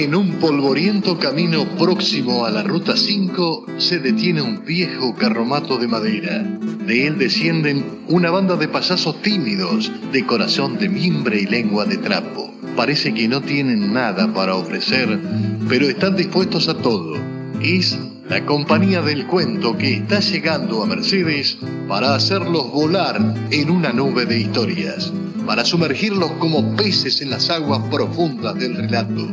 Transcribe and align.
En 0.00 0.14
un 0.14 0.32
polvoriento 0.40 1.16
camino 1.18 1.64
próximo 1.78 2.44
a 2.44 2.50
la 2.50 2.62
Ruta 2.62 2.96
5 2.96 3.66
se 3.78 4.00
detiene 4.00 4.42
un 4.42 4.64
viejo 4.64 5.14
carromato 5.14 5.78
de 5.78 5.86
madera. 5.88 6.42
De 6.86 7.06
él 7.06 7.18
descienden 7.18 7.84
una 8.08 8.30
banda 8.30 8.56
de 8.56 8.66
payasos 8.68 9.22
tímidos, 9.22 9.92
de 10.12 10.26
corazón 10.26 10.76
de 10.78 10.88
mimbre 10.88 11.40
y 11.40 11.46
lengua 11.46 11.84
de 11.84 11.98
trapo. 11.98 12.52
Parece 12.76 13.14
que 13.14 13.28
no 13.28 13.40
tienen 13.40 13.92
nada 13.92 14.32
para 14.34 14.56
ofrecer, 14.56 15.20
pero 15.68 15.88
están 15.88 16.16
dispuestos 16.16 16.68
a 16.68 16.74
todo. 16.74 17.16
Es 17.62 17.98
la 18.28 18.44
compañía 18.44 19.02
del 19.02 19.26
cuento 19.26 19.78
que 19.78 19.94
está 19.94 20.20
llegando 20.20 20.82
a 20.82 20.86
Mercedes 20.86 21.58
para 21.88 22.14
hacerlos 22.14 22.70
volar 22.72 23.34
en 23.50 23.70
una 23.70 23.92
nube 23.92 24.26
de 24.26 24.40
historias, 24.40 25.12
para 25.48 25.64
sumergirlos 25.64 26.30
como 26.32 26.76
peces 26.76 27.22
en 27.22 27.30
las 27.30 27.48
aguas 27.48 27.80
profundas 27.90 28.54
del 28.56 28.76
relato 28.76 29.26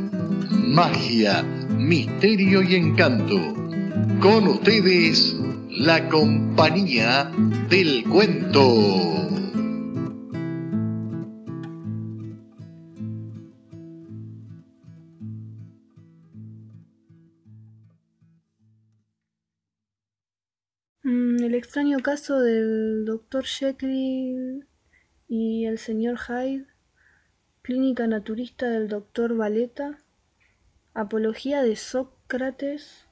magia, 0.49 1.43
misterio 1.43 2.63
y 2.63 2.75
encanto. 2.75 3.35
Con 4.21 4.47
ustedes, 4.47 5.35
la 5.69 6.07
compañía 6.07 7.29
del 7.69 8.05
cuento. 8.05 8.61
Mm, 21.03 21.43
el 21.43 21.55
extraño 21.55 21.99
caso 21.99 22.39
del 22.39 23.03
Dr. 23.03 23.43
Jekyll 23.43 24.65
y 25.27 25.65
el 25.65 25.77
señor 25.77 26.17
Hyde, 26.17 26.67
clínica 27.61 28.07
naturista 28.07 28.69
del 28.69 28.87
Dr. 28.87 29.35
Valeta, 29.35 29.99
Apología 30.93 31.61
de 31.61 31.75
Sócrates, 31.75 33.05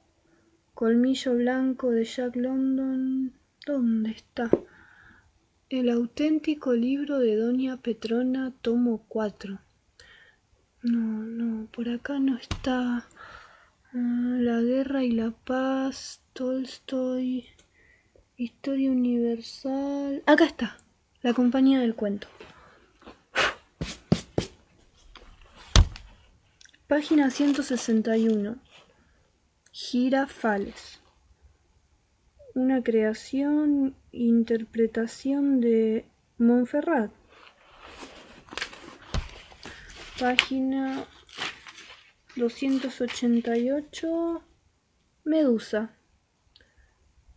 Colmillo 0.74 1.34
Blanco 1.34 1.90
de 1.90 2.04
Jack 2.04 2.36
London. 2.36 3.34
¿Dónde 3.66 4.10
está? 4.10 4.50
El 5.70 5.88
auténtico 5.88 6.72
libro 6.72 7.18
de 7.18 7.36
Doña 7.36 7.78
Petrona, 7.78 8.52
tomo 8.60 9.04
4. 9.08 9.60
No, 10.82 11.24
no, 11.24 11.66
por 11.70 11.88
acá 11.88 12.18
no 12.18 12.36
está. 12.36 13.08
Ah, 13.92 14.36
la 14.40 14.60
guerra 14.60 15.04
y 15.04 15.12
la 15.12 15.30
paz, 15.30 16.20
Tolstoy, 16.32 17.46
Historia 18.36 18.90
Universal. 18.90 20.22
Acá 20.26 20.44
está, 20.44 20.76
la 21.24 21.32
compañía 21.32 21.80
del 21.80 21.94
cuento. 21.94 22.28
Página 26.86 27.30
161. 27.30 28.58
Girafales. 29.72 31.00
Una 32.54 32.82
creación, 32.82 33.96
interpretación 34.12 35.62
de 35.62 36.04
Montferrat. 36.36 37.10
Página 40.20 41.06
288. 42.36 44.42
Medusa. 45.24 45.96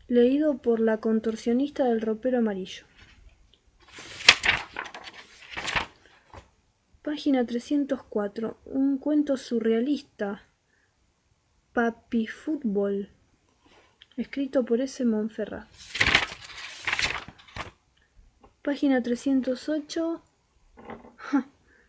Leído 0.10 0.58
por 0.58 0.82
la 0.82 1.00
contorsionista 1.00 1.86
del 1.86 2.02
ropero 2.02 2.40
amarillo. 2.40 2.86
Página 7.08 7.46
304. 7.46 8.58
Un 8.66 8.98
cuento 8.98 9.38
surrealista. 9.38 10.44
Papi 11.72 12.28
Fútbol. 12.28 13.12
Escrito 14.18 14.66
por 14.66 14.82
S. 14.82 15.06
Monferrat. 15.06 15.70
Página 18.62 19.02
308. 19.02 20.22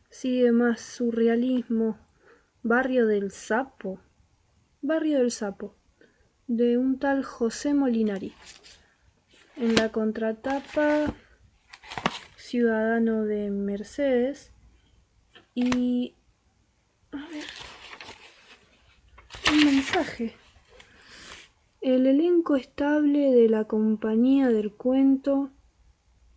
sigue 0.08 0.52
más 0.52 0.80
surrealismo. 0.82 1.98
Barrio 2.62 3.08
del 3.08 3.32
Sapo. 3.32 4.00
Barrio 4.82 5.18
del 5.18 5.32
Sapo. 5.32 5.74
De 6.46 6.78
un 6.78 7.00
tal 7.00 7.24
José 7.24 7.74
Molinari. 7.74 8.34
En 9.56 9.74
la 9.74 9.90
contratapa. 9.90 11.12
Ciudadano 12.36 13.24
de 13.24 13.50
Mercedes 13.50 14.52
y... 15.64 16.14
A 17.10 17.16
ver. 17.16 17.44
Un 19.52 19.64
mensaje. 19.64 20.34
El 21.80 22.06
elenco 22.06 22.54
estable 22.56 23.32
de 23.32 23.48
la 23.48 23.64
compañía 23.64 24.48
del 24.48 24.72
cuento 24.72 25.50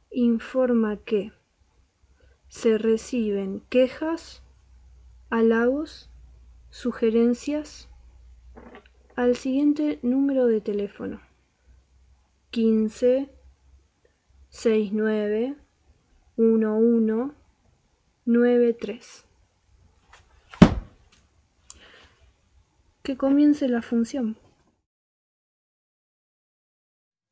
informa 0.10 0.98
que 0.98 1.32
se 2.48 2.78
reciben 2.78 3.62
quejas, 3.70 4.44
halagos, 5.30 6.10
sugerencias 6.70 7.90
al 9.16 9.36
siguiente 9.36 10.00
número 10.02 10.48
de 10.48 10.62
teléfono 10.62 11.22
15 12.52 13.30
69 14.50 15.58
11 16.38 17.41
9.3. 18.32 19.26
Que 23.04 23.18
comience 23.18 23.68
la 23.68 23.82
función. 23.82 24.38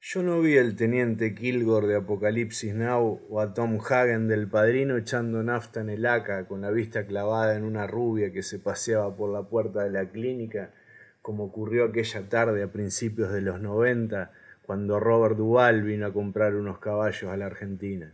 Yo 0.02 0.24
no 0.24 0.42
vi 0.42 0.58
al 0.58 0.76
teniente 0.76 1.34
Kilgore 1.34 1.88
de 1.88 1.96
Apocalipsis 1.96 2.76
Now 2.76 3.22
o 3.30 3.40
a 3.40 3.54
Tom 3.54 3.80
Hagen 3.80 4.28
del 4.28 4.50
Padrino 4.50 4.98
echando 4.98 5.42
nafta 5.42 5.80
en 5.80 5.90
el 5.90 6.06
ACA 6.06 6.48
con 6.48 6.62
la 6.62 6.72
vista 6.72 7.06
clavada 7.06 7.56
en 7.56 7.64
una 7.64 7.88
rubia 7.88 8.34
que 8.34 8.44
se 8.44 8.60
paseaba 8.60 9.16
por 9.16 9.32
la 9.32 9.44
puerta 9.44 9.84
de 9.84 9.92
la 9.92 10.10
clínica, 10.10 10.74
como 11.22 11.46
ocurrió 11.46 11.86
aquella 11.86 12.28
tarde 12.28 12.62
a 12.62 12.74
principios 12.74 13.32
de 13.32 13.42
los 13.42 13.62
90 13.62 14.34
cuando 14.66 15.00
Robert 15.00 15.38
Duval 15.38 15.84
vino 15.84 16.08
a 16.08 16.14
comprar 16.14 16.56
unos 16.56 16.80
caballos 16.80 17.32
a 17.32 17.38
la 17.38 17.46
Argentina. 17.46 18.14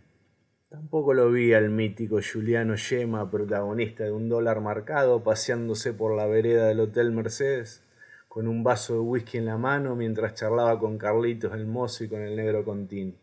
Tampoco 0.75 1.13
lo 1.13 1.31
vi 1.31 1.53
al 1.53 1.69
mítico 1.69 2.19
Juliano 2.22 2.75
Yema, 2.75 3.31
protagonista 3.31 4.03
de 4.03 4.12
un 4.12 4.28
dólar 4.28 4.59
marcado, 4.59 5.24
paseándose 5.24 5.94
por 5.94 6.18
la 6.18 6.25
vereda 6.25 6.68
del 6.68 6.81
Hotel 6.81 7.13
Mercedes, 7.13 7.81
con 8.28 8.46
un 8.46 8.62
vaso 8.62 8.96
de 8.96 9.00
whisky 9.00 9.38
en 9.38 9.46
la 9.46 9.58
mano 9.58 9.96
mientras 9.96 10.34
charlaba 10.34 10.78
con 10.78 10.97
Carlitos 10.97 11.53
el 11.53 11.66
mozo 11.66 12.03
y 12.03 12.09
con 12.09 12.22
el 12.24 12.36
negro 12.36 12.66
Contín. 12.66 13.16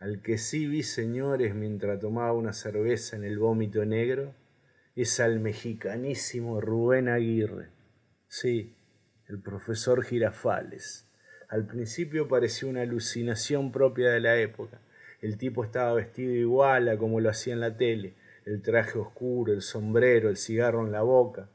Al 0.00 0.22
que 0.22 0.38
sí 0.38 0.66
vi, 0.66 0.82
señores, 0.82 1.54
mientras 1.54 2.00
tomaba 2.00 2.32
una 2.32 2.54
cerveza 2.54 3.16
en 3.16 3.24
el 3.24 3.38
vómito 3.38 3.84
negro, 3.84 4.32
es 4.96 5.20
al 5.20 5.40
mexicanísimo 5.40 6.62
Rubén 6.62 7.10
Aguirre. 7.10 7.68
Sí, 8.28 8.74
el 9.28 9.42
profesor 9.42 10.02
Girafales. 10.02 11.06
Al 11.50 11.66
principio 11.66 12.28
pareció 12.28 12.66
una 12.66 12.80
alucinación 12.80 13.72
propia 13.72 14.08
de 14.08 14.20
la 14.20 14.38
época 14.38 14.80
el 15.22 15.38
tipo 15.38 15.62
estaba 15.62 15.94
vestido 15.94 16.34
igual 16.34 16.88
a 16.88 16.98
como 16.98 17.20
lo 17.20 17.30
hacía 17.30 17.54
en 17.54 17.60
la 17.60 17.76
tele, 17.76 18.14
el 18.44 18.60
traje 18.60 18.98
oscuro, 18.98 19.52
el 19.52 19.62
sombrero, 19.62 20.28
el 20.28 20.36
cigarro 20.36 20.84
en 20.84 20.90
la 20.90 21.02
boca. 21.02 21.48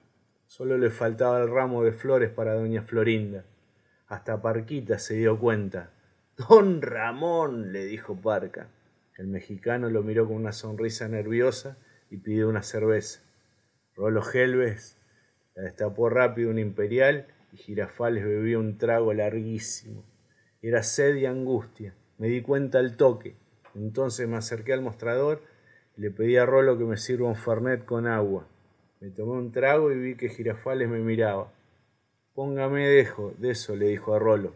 Solo 0.48 0.78
le 0.78 0.90
faltaba 0.90 1.42
el 1.42 1.50
ramo 1.50 1.84
de 1.84 1.92
flores 1.92 2.32
para 2.32 2.54
doña 2.54 2.84
Florinda. 2.84 3.44
Hasta 4.08 4.42
Parquita 4.42 4.98
se 4.98 5.16
dio 5.16 5.38
cuenta. 5.38 5.92
Don 6.38 6.82
Ramón, 6.82 7.74
le 7.74 7.86
dijo 7.86 8.16
Parca. 8.16 8.70
El 9.18 9.28
mexicano 9.28 9.90
lo 9.90 10.02
miró 10.02 10.28
con 10.28 10.38
una 10.38 10.54
sonrisa 10.54 11.10
nerviosa 11.10 11.78
y 12.10 12.18
pidió 12.18 12.48
una 12.48 12.64
cerveza. 12.64 13.22
Rolo 13.96 14.24
Helves 14.32 14.98
la 15.56 15.64
destapó 15.64 16.10
rápido 16.10 16.52
una 16.52 16.62
imperial 16.62 17.28
y 17.52 17.58
Girafales 17.58 18.24
bebió 18.24 18.62
un 18.62 18.78
trago 18.78 19.12
larguísimo. 19.14 20.06
Era 20.62 20.84
sed 20.84 21.16
y 21.16 21.26
angustia. 21.26 21.96
Me 22.18 22.30
di 22.30 22.42
cuenta 22.42 22.80
al 22.80 22.96
toque. 22.96 23.36
Entonces 23.78 24.28
me 24.28 24.36
acerqué 24.36 24.74
al 24.74 24.82
mostrador 24.82 25.42
le 25.98 26.12
pedí 26.12 26.38
a 26.38 26.46
Rolo 26.46 26.78
que 26.78 26.84
me 26.84 26.96
sirva 26.96 27.28
un 27.28 27.36
fernet 27.36 27.84
con 27.84 28.06
agua. 28.06 28.48
Me 29.00 29.10
tomé 29.10 29.32
un 29.32 29.52
trago 29.52 29.92
y 29.92 29.98
vi 29.98 30.16
que 30.16 30.30
Girafales 30.30 30.88
me 30.88 31.00
miraba. 31.00 31.52
Póngame 32.36 32.88
dejo 32.88 33.34
de 33.40 33.50
eso, 33.50 33.76
le 33.76 33.88
dijo 33.88 34.14
a 34.14 34.20
Rolo. 34.20 34.54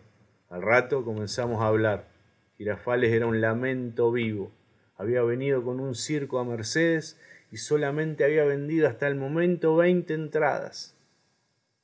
Al 0.50 0.62
rato 0.62 1.03
comenzamos 1.03 1.59
a 1.62 1.68
hablar. 1.68 2.07
Girafales 2.59 3.12
era 3.12 3.25
un 3.25 3.41
lamento 3.41 4.12
vivo. 4.12 4.51
Había 4.97 5.23
venido 5.23 5.63
con 5.63 5.79
un 5.79 5.95
circo 5.95 6.38
a 6.38 6.44
Mercedes 6.44 7.19
y 7.51 7.57
solamente 7.57 8.23
había 8.23 8.44
vendido 8.44 8.88
hasta 8.88 9.07
el 9.07 9.15
momento 9.15 9.75
veinte 9.75 10.13
entradas. 10.13 10.95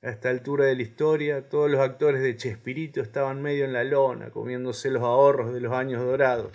A 0.03 0.11
esta 0.11 0.29
altura 0.29 0.65
de 0.65 0.75
la 0.75 0.83
historia, 0.83 1.49
todos 1.49 1.71
los 1.71 1.81
actores 1.81 2.21
de 2.21 2.35
Chespirito 2.35 3.01
estaban 3.01 3.41
medio 3.41 3.65
en 3.65 3.73
la 3.73 3.83
lona, 3.83 4.29
comiéndose 4.29 4.91
los 4.91 5.01
ahorros 5.01 5.51
de 5.51 5.61
los 5.61 5.73
años 5.73 6.03
dorados. 6.03 6.51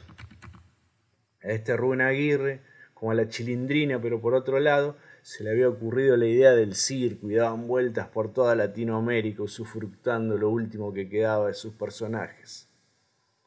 A 1.45 1.49
este 1.49 1.77
Rubén 1.77 2.01
Aguirre, 2.01 2.61
como 2.95 3.11
a 3.11 3.15
la 3.15 3.29
chilindrina, 3.29 4.01
pero 4.01 4.21
por 4.21 4.35
otro 4.35 4.61
lado 4.61 4.97
se 5.23 5.45
le 5.45 5.51
había 5.51 5.69
ocurrido 5.69 6.17
la 6.17 6.27
idea 6.27 6.53
del 6.53 6.75
circo 6.75 7.31
y 7.31 7.35
daban 7.35 7.67
vueltas 7.67 8.09
por 8.09 8.33
toda 8.33 8.55
Latinoamérica 8.55 9.43
usufructando 9.43 10.37
lo 10.37 10.51
último 10.51 10.93
que 10.93 11.09
quedaba 11.09 11.49
de 11.49 11.55
sus 11.55 11.75
personajes. 11.75 12.69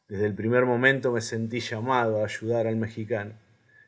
Desde 0.08 0.26
el 0.26 0.36
primer 0.36 0.66
momento 0.66 1.12
me 1.12 1.22
sentí 1.22 1.60
llamado 1.60 2.22
a 2.22 2.26
ayudar 2.26 2.68
al 2.68 2.76
mexicano. 2.76 3.34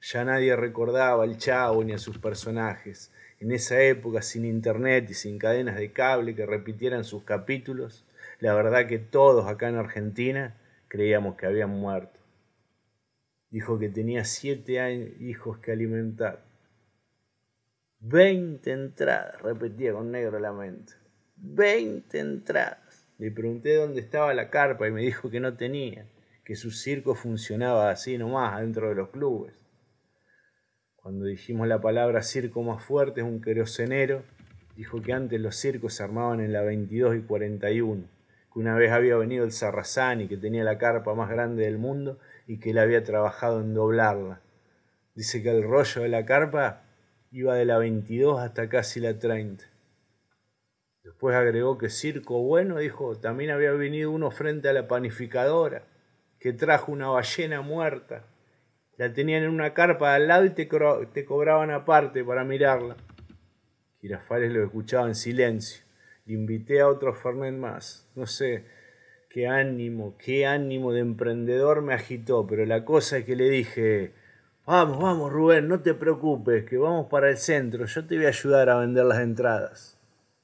Ya 0.01 0.25
nadie 0.25 0.55
recordaba 0.55 1.23
al 1.23 1.37
chavo 1.37 1.83
ni 1.83 1.93
a 1.93 1.97
sus 1.97 2.17
personajes. 2.17 3.11
En 3.39 3.51
esa 3.51 3.81
época, 3.81 4.21
sin 4.21 4.45
internet 4.45 5.07
y 5.11 5.13
sin 5.13 5.37
cadenas 5.37 5.75
de 5.75 5.91
cable 5.91 6.33
que 6.33 6.45
repitieran 6.45 7.03
sus 7.03 7.23
capítulos, 7.23 8.03
la 8.39 8.53
verdad 8.53 8.87
que 8.87 8.99
todos 8.99 9.47
acá 9.47 9.69
en 9.69 9.75
Argentina 9.75 10.55
creíamos 10.87 11.35
que 11.35 11.45
habían 11.45 11.69
muerto. 11.69 12.16
Dijo 13.49 13.79
que 13.79 13.89
tenía 13.89 14.25
siete 14.25 15.15
hijos 15.19 15.59
que 15.59 15.71
alimentar. 15.71 16.45
Veinte 17.99 18.73
entradas, 18.73 19.41
repetía 19.41 19.93
con 19.93 20.11
negro 20.11 20.39
lamento. 20.39 20.93
Veinte 21.35 22.19
entradas. 22.19 23.05
Le 23.17 23.31
pregunté 23.31 23.75
dónde 23.75 24.01
estaba 24.01 24.33
la 24.33 24.49
carpa 24.49 24.87
y 24.87 24.91
me 24.91 25.01
dijo 25.01 25.31
que 25.31 25.39
no 25.39 25.55
tenía, 25.55 26.05
que 26.43 26.55
su 26.55 26.71
circo 26.71 27.15
funcionaba 27.15 27.89
así 27.89 28.17
nomás 28.17 28.59
dentro 28.59 28.89
de 28.89 28.95
los 28.95 29.09
clubes. 29.09 29.53
Cuando 30.95 31.25
dijimos 31.25 31.67
la 31.67 31.81
palabra 31.81 32.21
circo 32.21 32.61
más 32.61 32.83
fuerte, 32.83 33.21
es 33.21 33.25
un 33.25 33.41
querosenero, 33.41 34.23
dijo 34.75 35.01
que 35.01 35.13
antes 35.13 35.39
los 35.39 35.55
circos 35.55 35.95
se 35.95 36.03
armaban 36.03 36.41
en 36.41 36.53
la 36.53 36.61
22 36.61 37.15
y 37.15 37.21
41, 37.21 38.03
que 38.53 38.59
una 38.59 38.75
vez 38.75 38.91
había 38.91 39.15
venido 39.15 39.45
el 39.45 39.51
Sarrazán 39.51 40.21
y 40.21 40.27
que 40.27 40.37
tenía 40.37 40.63
la 40.63 40.77
carpa 40.77 41.15
más 41.15 41.29
grande 41.29 41.63
del 41.63 41.77
mundo 41.77 42.19
y 42.47 42.59
que 42.59 42.71
él 42.71 42.79
había 42.79 43.03
trabajado 43.03 43.59
en 43.59 43.73
doblarla. 43.73 44.41
Dice 45.13 45.43
que 45.43 45.49
el 45.49 45.63
rollo 45.63 46.01
de 46.01 46.09
la 46.09 46.25
carpa 46.25 46.83
iba 47.31 47.53
de 47.55 47.65
la 47.65 47.77
22 47.77 48.39
hasta 48.39 48.69
casi 48.69 49.01
la 49.01 49.19
30. 49.19 49.65
Después 51.03 51.35
agregó 51.35 51.77
que 51.77 51.89
circo 51.89 52.41
bueno, 52.41 52.77
dijo, 52.77 53.17
también 53.17 53.51
había 53.51 53.71
venido 53.71 54.11
uno 54.11 54.31
frente 54.31 54.69
a 54.69 54.73
la 54.73 54.87
panificadora, 54.87 55.83
que 56.39 56.53
trajo 56.53 56.91
una 56.91 57.09
ballena 57.09 57.61
muerta. 57.61 58.23
La 58.95 59.13
tenían 59.13 59.43
en 59.43 59.49
una 59.49 59.73
carpa 59.73 60.15
al 60.15 60.27
lado 60.27 60.45
y 60.45 60.51
te, 60.51 60.69
te 61.13 61.25
cobraban 61.25 61.71
aparte 61.71 62.23
para 62.23 62.43
mirarla. 62.43 62.95
Girafales 64.01 64.51
lo 64.51 64.63
escuchaba 64.63 65.07
en 65.07 65.15
silencio. 65.15 65.83
Le 66.25 66.33
invité 66.33 66.81
a 66.81 66.87
otro 66.87 67.13
Fernet 67.13 67.55
más. 67.55 68.07
No 68.15 68.25
sé 68.25 68.65
qué 69.37 69.47
ánimo, 69.47 70.15
qué 70.17 70.47
ánimo 70.47 70.91
de 70.93 71.01
emprendedor 71.01 71.83
me 71.83 71.93
agitó, 71.93 72.47
pero 72.47 72.65
la 72.65 72.83
cosa 72.83 73.19
es 73.19 73.25
que 73.25 73.35
le 73.35 73.47
dije, 73.47 74.11
Vamos, 74.65 74.97
vamos, 74.99 75.31
Rubén, 75.31 75.67
no 75.67 75.79
te 75.79 75.93
preocupes, 75.93 76.65
que 76.65 76.79
vamos 76.79 77.05
para 77.05 77.29
el 77.29 77.37
centro, 77.37 77.85
yo 77.85 78.07
te 78.07 78.15
voy 78.15 78.25
a 78.25 78.29
ayudar 78.29 78.67
a 78.71 78.79
vender 78.79 79.05
las 79.05 79.19
entradas. 79.19 79.95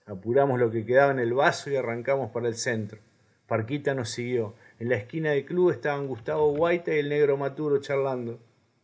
Apuramos 0.06 0.60
lo 0.60 0.69
que 0.69 0.86
quedaba 0.86 1.12
en 1.12 1.18
el 1.18 1.34
vaso 1.34 1.72
y 1.72 1.75
arrancamos 1.75 2.30
para 2.30 2.48
el 2.48 2.54
centro. 2.54 3.00
Parquita 3.48 3.95
nos 3.95 4.12
siguió. 4.12 4.54
En 4.78 4.90
la 4.90 4.98
esquina 4.98 5.31
del 5.31 5.46
club 5.46 5.72
estaban 5.72 6.06
Gustavo 6.06 6.56
Guaita 6.56 6.94
y 6.94 7.00
el 7.00 7.10
negro 7.10 7.36
Maturo 7.36 7.81
charlando. 7.81 8.39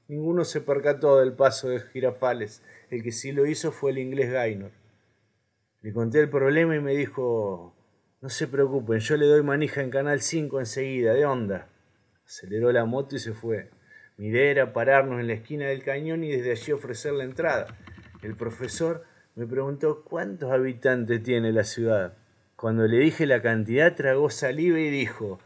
Ninguno 0.08 0.44
se 0.44 0.60
percató 0.60 1.20
del 1.20 1.34
paso 1.34 1.70
de 1.70 1.82
Girafales. 1.82 2.64
El 2.90 3.04
que 3.04 3.12
sí 3.12 3.32
lo 3.32 3.46
hizo 3.46 3.72
fue 3.72 3.92
el 3.92 4.00
inglés 4.00 4.32
Gaynor. 4.32 4.72
Le 5.84 5.94
conté 5.94 6.20
el 6.20 6.32
problema 6.32 6.76
y 6.76 6.80
me 6.80 6.96
dijo, 6.96 7.76
no 8.22 8.28
se 8.28 8.48
preocupen, 8.48 9.00
yo 9.00 9.16
le 9.16 9.28
doy 9.28 9.44
manija 9.44 9.82
en 9.82 9.92
Canal 9.92 10.20
5 10.20 10.60
enseguida, 10.60 11.14
¿de 11.14 11.26
onda? 11.26 11.70
Aceleró 12.26 12.72
la 12.74 12.84
moto 12.84 13.16
y 13.16 13.20
se 13.20 13.34
fue. 13.34 13.70
Mi 14.18 14.28
idea 14.28 14.52
era 14.52 14.74
pararnos 14.74 15.22
en 15.22 15.28
la 15.28 15.34
esquina 15.34 15.68
del 15.68 15.84
cañón 15.84 16.26
y 16.26 16.32
desde 16.32 16.52
allí 16.52 16.74
ofrecer 16.74 17.14
la 17.14 17.24
entrada. 17.24 17.68
El 18.22 18.36
profesor 18.36 19.06
me 19.36 19.48
preguntó 19.48 20.04
cuántos 20.04 20.52
habitantes 20.52 21.24
tiene 21.24 21.54
la 21.54 21.64
ciudad. 21.64 22.18
Cuando 22.58 22.86
le 22.88 22.98
dije 22.98 23.26
la 23.26 23.42
cantidad, 23.42 23.96
tragó 23.96 24.30
saliva 24.30 24.78
y 24.78 24.90
dijo, 24.90 25.40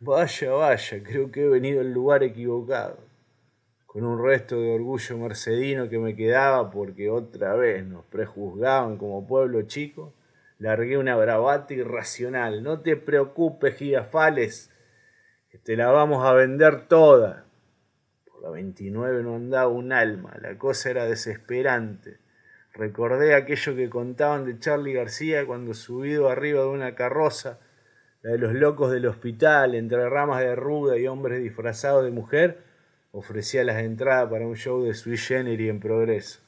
vaya, 0.00 0.50
vaya, 0.50 1.02
creo 1.04 1.30
que 1.30 1.44
he 1.44 1.48
venido 1.48 1.80
al 1.80 1.92
lugar 1.92 2.24
equivocado. 2.24 2.98
Con 3.86 4.04
un 4.04 4.20
resto 4.20 4.60
de 4.60 4.74
orgullo 4.74 5.16
mercedino 5.16 5.88
que 5.88 6.00
me 6.00 6.16
quedaba 6.16 6.72
porque 6.72 7.08
otra 7.08 7.54
vez 7.54 7.86
nos 7.86 8.04
prejuzgaban 8.06 8.96
como 8.96 9.24
pueblo 9.28 9.62
chico, 9.62 10.12
largué 10.58 10.98
una 10.98 11.16
bravata 11.16 11.74
irracional. 11.74 12.62
No 12.62 12.80
te 12.80 12.96
preocupes, 12.96 13.76
Girafales, 13.76 14.70
que 15.50 15.58
te 15.58 15.76
la 15.76 15.90
vamos 15.90 16.24
a 16.24 16.32
vender 16.32 16.88
toda. 16.88 17.46
La 18.42 18.50
29 18.50 19.22
no 19.22 19.36
andaba 19.36 19.68
un 19.68 19.92
alma, 19.92 20.36
la 20.40 20.56
cosa 20.56 20.90
era 20.90 21.04
desesperante. 21.04 22.18
Recordé 22.74 23.34
aquello 23.34 23.74
que 23.74 23.88
contaban 23.88 24.44
de 24.44 24.58
Charlie 24.58 24.92
García 24.92 25.46
cuando 25.46 25.72
subido 25.72 26.28
arriba 26.28 26.60
de 26.60 26.68
una 26.68 26.94
carroza, 26.94 27.58
la 28.22 28.32
de 28.32 28.38
los 28.38 28.52
locos 28.52 28.92
del 28.92 29.06
hospital, 29.06 29.74
entre 29.74 30.08
ramas 30.08 30.40
de 30.40 30.54
ruda 30.54 30.98
y 30.98 31.06
hombres 31.06 31.42
disfrazados 31.42 32.04
de 32.04 32.10
mujer, 32.10 32.58
ofrecía 33.12 33.64
las 33.64 33.82
entradas 33.82 34.28
para 34.30 34.46
un 34.46 34.56
show 34.56 34.84
de 34.84 34.92
Sui 34.92 35.16
Generis 35.16 35.70
en 35.70 35.80
progreso. 35.80 36.45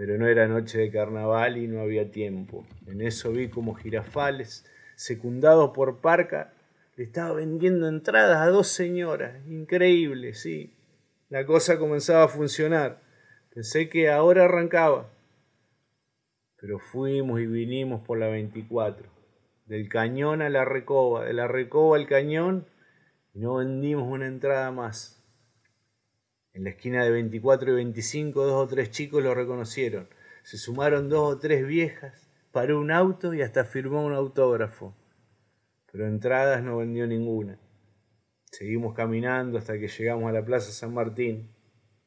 Pero 0.00 0.16
no 0.16 0.26
era 0.26 0.48
noche 0.48 0.78
de 0.78 0.90
carnaval 0.90 1.58
y 1.58 1.68
no 1.68 1.82
había 1.82 2.10
tiempo. 2.10 2.64
En 2.86 3.02
eso 3.02 3.32
vi 3.32 3.50
como 3.50 3.74
girafales, 3.74 4.64
secundados 4.96 5.72
por 5.74 5.98
Parca, 5.98 6.54
estaba 6.96 7.34
vendiendo 7.34 7.86
entradas 7.86 8.38
a 8.40 8.46
dos 8.46 8.68
señoras. 8.68 9.46
Increíble, 9.46 10.32
sí. 10.32 10.72
La 11.28 11.44
cosa 11.44 11.78
comenzaba 11.78 12.24
a 12.24 12.28
funcionar. 12.28 13.02
Pensé 13.54 13.90
que 13.90 14.08
ahora 14.10 14.46
arrancaba. 14.46 15.10
Pero 16.58 16.78
fuimos 16.78 17.38
y 17.38 17.44
vinimos 17.44 18.00
por 18.00 18.18
la 18.18 18.28
24. 18.28 19.06
Del 19.66 19.90
cañón 19.90 20.40
a 20.40 20.48
la 20.48 20.64
recoba, 20.64 21.26
de 21.26 21.34
la 21.34 21.46
recoba 21.46 21.98
al 21.98 22.06
cañón, 22.06 22.64
y 23.34 23.40
no 23.40 23.56
vendimos 23.56 24.08
una 24.08 24.28
entrada 24.28 24.70
más. 24.70 25.19
En 26.52 26.64
la 26.64 26.70
esquina 26.70 27.04
de 27.04 27.10
24 27.10 27.72
y 27.72 27.74
25, 27.74 28.44
dos 28.44 28.64
o 28.64 28.68
tres 28.68 28.90
chicos 28.90 29.22
lo 29.22 29.34
reconocieron. 29.34 30.08
Se 30.42 30.58
sumaron 30.58 31.08
dos 31.08 31.34
o 31.34 31.38
tres 31.38 31.66
viejas, 31.66 32.28
paró 32.52 32.80
un 32.80 32.90
auto 32.90 33.34
y 33.34 33.42
hasta 33.42 33.64
firmó 33.64 34.04
un 34.04 34.14
autógrafo 34.14 34.94
pero 35.92 36.06
entradas 36.06 36.62
no 36.62 36.78
vendió 36.78 37.06
ninguna. 37.06 37.58
Seguimos 38.50 38.94
caminando 38.94 39.58
hasta 39.58 39.78
que 39.78 39.88
llegamos 39.88 40.28
a 40.28 40.32
la 40.32 40.44
Plaza 40.44 40.72
San 40.72 40.94
Martín. 40.94 41.52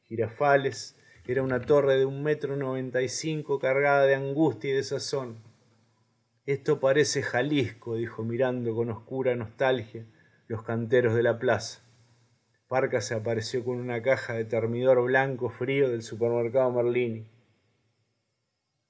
Girafales 0.04 0.98
era 1.26 1.42
una 1.42 1.60
torre 1.60 1.98
de 1.98 2.04
un 2.04 2.22
metro 2.22 2.56
noventa 2.56 3.02
y 3.02 3.08
cinco 3.08 3.58
cargada 3.58 4.04
de 4.04 4.14
angustia 4.14 4.70
y 4.70 4.74
de 4.74 4.82
sazón. 4.82 5.42
Esto 6.46 6.80
parece 6.80 7.22
Jalisco, 7.22 7.96
dijo 7.96 8.22
mirando 8.22 8.74
con 8.74 8.90
oscura 8.90 9.34
nostalgia 9.34 10.06
los 10.46 10.62
canteros 10.62 11.14
de 11.14 11.22
la 11.22 11.38
plaza. 11.38 11.82
Parca 12.68 13.00
se 13.00 13.14
apareció 13.14 13.64
con 13.64 13.76
una 13.76 14.02
caja 14.02 14.34
de 14.34 14.44
termidor 14.44 15.02
blanco 15.04 15.50
frío 15.50 15.90
del 15.90 16.02
supermercado 16.02 16.72
Merlini. 16.72 17.26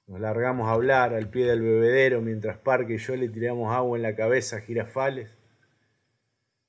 Nos 0.07 0.21
largamos 0.21 0.69
a 0.69 0.73
hablar 0.73 1.14
al 1.14 1.28
pie 1.28 1.47
del 1.47 1.62
bebedero 1.62 2.21
mientras 2.21 2.59
Parque 2.59 2.95
y 2.95 2.99
yo 2.99 3.16
le 3.16 3.28
tiramos 3.28 3.75
agua 3.75 3.97
en 3.97 4.02
la 4.02 4.14
cabeza 4.14 4.57
a 4.57 4.61
Girafales, 4.61 5.31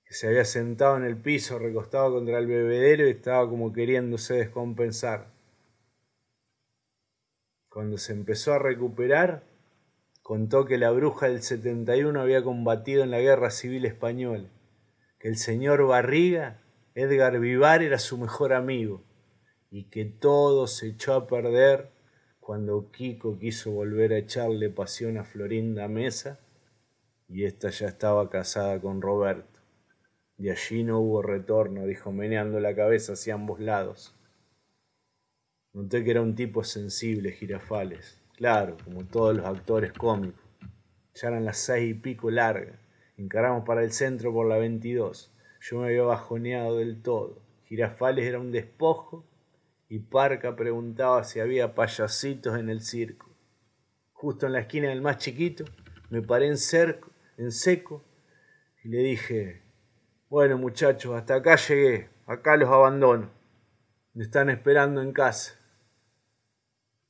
que 0.05 0.13
se 0.13 0.27
había 0.27 0.45
sentado 0.45 0.97
en 0.97 1.03
el 1.03 1.17
piso 1.17 1.59
recostado 1.59 2.13
contra 2.13 2.39
el 2.39 2.47
bebedero 2.47 3.07
y 3.07 3.11
estaba 3.11 3.47
como 3.49 3.73
queriéndose 3.73 4.35
descompensar. 4.35 5.27
Cuando 7.69 7.97
se 7.97 8.13
empezó 8.13 8.53
a 8.53 8.59
recuperar, 8.59 9.43
contó 10.21 10.65
que 10.65 10.77
la 10.77 10.91
bruja 10.91 11.27
del 11.27 11.43
71 11.43 12.19
había 12.19 12.41
combatido 12.41 13.03
en 13.03 13.11
la 13.11 13.19
guerra 13.19 13.51
civil 13.51 13.85
española, 13.85 14.49
que 15.19 15.27
el 15.27 15.35
señor 15.35 15.85
Barriga, 15.85 16.61
Edgar 16.95 17.37
Vivar, 17.41 17.83
era 17.83 17.99
su 17.99 18.17
mejor 18.17 18.53
amigo 18.53 19.03
y 19.69 19.89
que 19.89 20.05
todo 20.05 20.65
se 20.65 20.87
echó 20.87 21.13
a 21.13 21.27
perder 21.27 21.91
cuando 22.39 22.89
Kiko 22.89 23.37
quiso 23.37 23.71
volver 23.71 24.13
a 24.13 24.17
echarle 24.17 24.69
pasión 24.69 25.17
a 25.17 25.25
Florinda 25.25 25.89
Mesa 25.89 26.39
y 27.27 27.43
ésta 27.43 27.69
ya 27.69 27.87
estaba 27.89 28.29
casada 28.29 28.79
con 28.79 29.01
Roberto. 29.01 29.59
De 30.37 30.51
allí 30.51 30.85
no 30.85 30.99
hubo 31.01 31.21
retorno, 31.21 31.85
dijo 31.85 32.13
meneando 32.13 32.61
la 32.61 32.73
cabeza 32.73 33.13
hacia 33.13 33.33
ambos 33.33 33.59
lados. 33.59 34.15
Noté 35.73 36.01
que 36.05 36.11
era 36.11 36.21
un 36.21 36.33
tipo 36.33 36.63
sensible, 36.63 37.33
Girafales, 37.33 38.21
claro, 38.37 38.77
como 38.85 39.03
todos 39.03 39.35
los 39.35 39.45
actores 39.45 39.91
cómicos. 39.91 40.45
Ya 41.13 41.27
eran 41.27 41.43
las 41.43 41.57
seis 41.57 41.91
y 41.91 41.93
pico 41.93 42.31
largas. 42.31 42.79
Encaramos 43.17 43.65
para 43.65 43.83
el 43.83 43.91
centro 43.91 44.31
por 44.31 44.47
la 44.47 44.57
22. 44.57 45.34
Yo 45.67 45.79
me 45.79 45.87
había 45.87 46.03
bajoneado 46.03 46.77
del 46.77 47.01
todo. 47.01 47.41
Girafales 47.63 48.27
era 48.27 48.39
un 48.39 48.51
despojo 48.51 49.25
y 49.89 49.97
Parca 49.97 50.55
preguntaba 50.55 51.23
si 51.23 51.39
había 51.39 51.73
payasitos 51.73 52.59
en 52.59 52.69
el 52.69 52.81
circo. 52.81 53.31
Justo 54.13 54.45
en 54.45 54.53
la 54.53 54.59
esquina 54.59 54.89
del 54.89 55.01
más 55.01 55.17
chiquito, 55.17 55.65
me 56.11 56.21
paré 56.21 56.49
en, 56.49 56.57
cerco, 56.57 57.09
en 57.37 57.51
seco 57.51 58.03
y 58.83 58.89
le 58.89 58.99
dije, 58.99 59.63
bueno 60.29 60.59
muchachos, 60.59 61.15
hasta 61.15 61.33
acá 61.33 61.55
llegué, 61.55 62.09
acá 62.27 62.57
los 62.57 62.69
abandono. 62.69 63.31
Me 64.13 64.23
están 64.23 64.51
esperando 64.51 65.01
en 65.01 65.13
casa. 65.13 65.59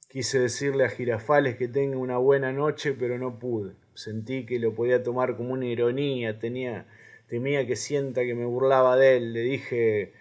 Quise 0.08 0.40
decirle 0.40 0.86
a 0.86 0.90
Girafales 0.90 1.58
que 1.58 1.68
tenga 1.68 1.98
una 1.98 2.20
buena 2.20 2.54
noche, 2.54 2.94
pero 2.94 3.18
no 3.18 3.38
pude. 3.38 3.74
Sentí 3.96 4.46
que 4.46 4.60
lo 4.60 4.74
podía 4.74 5.04
tomar 5.04 5.36
como 5.36 5.52
una 5.52 5.66
ironía, 5.66 6.40
tenía, 6.40 6.88
temía 7.28 7.66
que 7.66 7.76
sienta 7.76 8.24
que 8.24 8.36
me 8.36 8.46
burlaba 8.46 8.98
de 8.98 9.18
él. 9.18 9.34
Le 9.34 9.42
dije, 9.42 10.14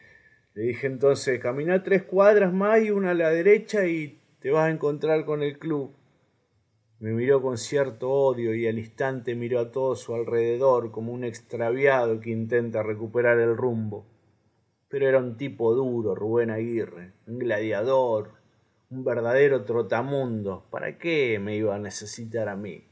le 0.55 0.63
dije 0.63 0.87
entonces, 0.87 1.41
camina 1.41 1.83
tres 1.83 2.03
cuadras 2.03 2.53
más 2.53 2.83
y 2.83 2.91
una 2.91 3.11
a 3.11 3.15
la 3.15 3.31
derecha 3.31 3.87
y 3.87 4.19
te 4.41 4.51
vas 4.51 4.67
a 4.67 4.71
encontrar 4.71 5.25
con 5.25 5.43
el 5.43 5.59
club. 5.59 5.93
Me 7.01 7.13
miró 7.13 7.43
con 7.43 7.59
cierto 7.59 8.11
odio 8.11 8.55
y 8.55 8.67
al 8.67 8.79
instante 8.79 9.35
miró 9.35 9.61
a 9.61 9.73
todo 9.73 9.97
su 9.97 10.15
alrededor 10.15 10.91
como 10.91 11.13
un 11.13 11.25
extraviado 11.25 12.21
que 12.21 12.31
intenta 12.31 12.83
recuperar 12.83 13.39
el 13.41 13.57
rumbo. 13.57 14.07
Pero 14.89 15.09
era 15.09 15.19
un 15.19 15.37
tipo 15.37 15.75
duro, 15.75 16.15
Rubén 16.15 16.51
Aguirre, 16.51 17.13
un 17.27 17.41
gladiador, 17.41 18.31
un 18.91 19.05
verdadero 19.05 19.65
trotamundo. 19.65 20.67
¿Para 20.71 20.97
qué 20.97 21.39
me 21.41 21.57
iba 21.57 21.75
a 21.75 21.79
necesitar 21.81 22.49
a 22.49 22.57
mí? 22.57 22.85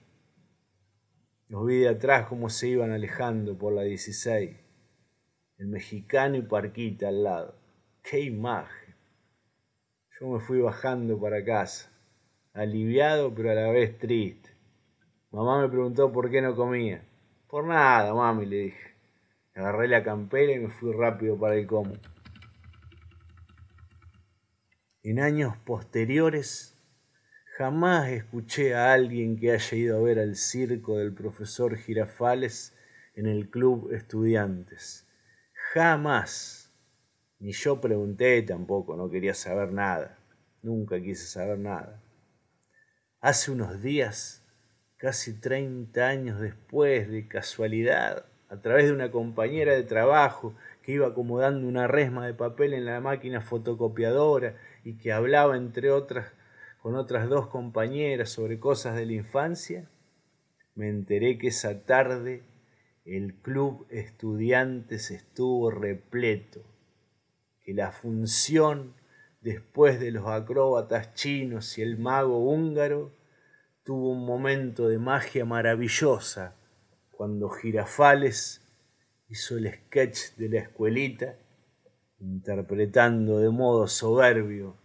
Los 1.53 1.67
vi 1.67 1.81
de 1.81 1.91
atrás 1.91 2.29
cómo 2.29 2.49
se 2.49 2.69
iban 2.69 2.93
alejando 2.93 3.59
por 3.59 3.75
la 3.75 3.83
16. 3.83 4.57
El 5.59 5.67
mexicano 5.67 6.37
y 6.37 6.41
Parquita 6.41 7.09
al 7.09 7.25
lado. 7.25 7.59
¡Qué 8.03 8.21
imagen! 8.21 8.95
Yo 10.19 10.29
me 10.29 10.41
fui 10.41 10.63
bajando 10.63 11.21
para 11.21 11.45
casa 11.45 11.93
aliviado 12.55 13.35
pero 13.35 13.51
a 13.51 13.55
la 13.55 13.71
vez 13.71 13.99
triste. 13.99 14.49
Mamá 15.31 15.61
me 15.61 15.69
preguntó 15.69 16.11
por 16.11 16.31
qué 16.31 16.41
no 16.41 16.57
comía. 16.57 17.05
Por 17.49 17.67
nada, 17.67 18.15
mami, 18.15 18.47
le 18.47 18.57
dije. 18.57 18.95
Agarré 19.55 19.89
la 19.89 20.03
campera 20.03 20.55
y 20.55 20.59
me 20.59 20.71
fui 20.71 20.91
rápido 20.95 21.39
para 21.39 21.57
el 21.57 21.67
como. 21.67 21.93
En 25.03 25.21
años 25.21 25.55
posteriores, 25.67 26.72
jamás 27.63 28.09
escuché 28.09 28.75
a 28.75 28.93
alguien 28.93 29.39
que 29.39 29.53
haya 29.53 29.77
ido 29.77 29.97
a 29.97 30.03
ver 30.03 30.19
al 30.19 30.35
circo 30.35 30.99
del 30.99 31.15
profesor 31.15 31.77
Girafales 31.77 32.77
en 33.15 33.27
el 33.27 33.51
club 33.51 33.93
estudiantes. 33.93 35.07
Jamás. 35.73 36.73
Ni 37.39 37.53
yo 37.53 37.81
pregunté 37.81 38.43
tampoco, 38.43 38.97
no 38.97 39.09
quería 39.09 39.33
saber 39.33 39.71
nada. 39.71 40.19
Nunca 40.61 41.01
quise 41.01 41.25
saber 41.25 41.61
nada. 41.61 42.03
Hace 43.21 43.53
unos 43.53 43.81
días, 43.81 44.45
casi 44.97 45.39
30 45.39 46.05
años 46.05 46.41
después, 46.41 47.09
de 47.09 47.29
casualidad, 47.29 48.27
a 48.49 48.61
través 48.61 48.87
de 48.87 48.93
una 48.93 49.13
compañera 49.13 49.73
de 49.73 49.85
trabajo 49.85 50.53
que 50.83 50.91
iba 50.95 51.07
acomodando 51.07 51.69
una 51.69 51.87
resma 51.87 52.27
de 52.27 52.35
papel 52.35 52.75
en 52.75 52.87
la 52.87 53.01
máquina 53.01 53.41
fotocopiadora 53.41 54.57
y 54.83 54.95
que 54.99 55.13
hablaba, 55.13 55.57
entre 55.57 55.93
otras, 55.93 56.33
con 56.83 56.97
otras 56.97 57.29
dos 57.29 57.47
compañeras 57.47 58.31
sobre 58.31 58.59
cosas 58.59 58.97
de 58.97 59.07
la 59.07 59.13
infancia, 59.13 59.89
me 60.75 60.89
enteré 60.89 61.39
que 61.39 61.49
esa 61.49 61.85
tarde 61.85 62.43
el 63.05 63.35
club 63.37 63.87
estudiantes 63.89 65.13
estuvo 65.13 65.71
repleto, 65.71 66.61
que 67.61 67.73
la 67.73 67.93
función 67.93 68.95
después 69.43 70.01
de 70.01 70.11
los 70.11 70.27
acróbatas 70.27 71.15
chinos 71.15 71.79
y 71.79 71.83
el 71.83 71.99
mago 71.99 72.39
húngaro, 72.39 73.13
tuvo 73.85 74.11
un 74.11 74.27
momento 74.27 74.89
de 74.89 74.99
magia 74.99 75.45
maravillosa 75.45 76.57
cuando 77.13 77.49
Girafales 77.49 78.61
hizo 79.29 79.57
el 79.57 79.73
sketch 79.73 80.35
de 80.37 80.49
la 80.49 80.59
escuelita, 80.59 81.37
interpretando 82.19 83.39
de 83.39 83.51
modo 83.51 83.87
soberbio 83.87 84.82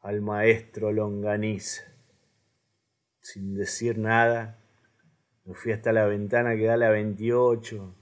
al 0.00 0.20
maestro 0.20 0.92
Longaniza. 0.92 1.82
Sin 3.20 3.54
decir 3.54 3.98
nada, 3.98 4.58
me 5.44 5.54
fui 5.54 5.72
hasta 5.72 5.92
la 5.92 6.06
ventana 6.06 6.56
que 6.56 6.64
da 6.64 6.76
la 6.76 6.90
28, 6.90 7.94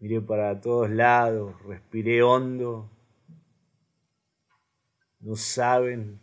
miré 0.00 0.20
para 0.20 0.60
todos 0.60 0.90
lados, 0.90 1.54
respiré 1.64 2.22
hondo 2.22 2.90
no 5.24 5.36
saben 5.36 6.20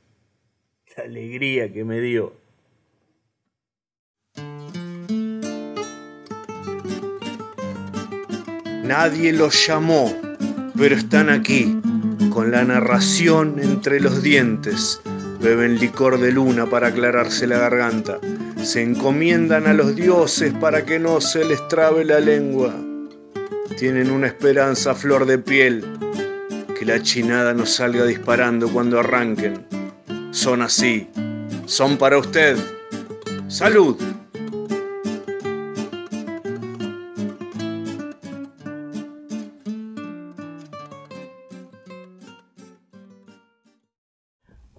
la 0.96 1.06
alegría 1.06 1.74
que 1.74 1.84
me 1.84 2.00
dio. 2.00 2.34
Nadie 8.84 9.34
los 9.34 9.66
llamó, 9.66 10.14
pero 10.78 10.94
están 10.94 11.32
aquí, 11.32 11.82
con 12.32 12.50
la 12.50 12.64
narración 12.64 13.60
entre 13.62 14.00
los 14.00 14.24
dientes. 14.24 15.02
Beben 15.40 15.78
licor 15.80 16.20
de 16.20 16.32
luna 16.32 16.66
para 16.66 16.88
aclararse 16.88 17.46
la 17.46 17.60
garganta. 17.60 18.20
Se 18.64 18.82
encomiendan 18.82 19.68
a 19.68 19.74
los 19.74 19.96
dioses 19.96 20.54
para 20.54 20.86
que 20.86 20.98
no 20.98 21.22
se 21.22 21.46
les 21.46 21.68
trabe 21.68 22.04
la 22.06 22.20
lengua. 22.20 22.74
Tienen 23.78 24.10
una 24.10 24.28
esperanza 24.28 24.96
flor 24.96 25.26
de 25.26 25.38
piel 25.38 25.86
que 26.80 26.86
la 26.86 27.02
chinada 27.04 27.54
no 27.54 27.66
salga 27.66 28.06
disparando 28.06 28.68
cuando 28.70 29.00
arranquen. 29.00 29.66
Son 30.32 30.62
así. 30.62 31.10
Son 31.66 31.98
para 31.98 32.18
usted. 32.18 32.58
Salud. 33.48 33.98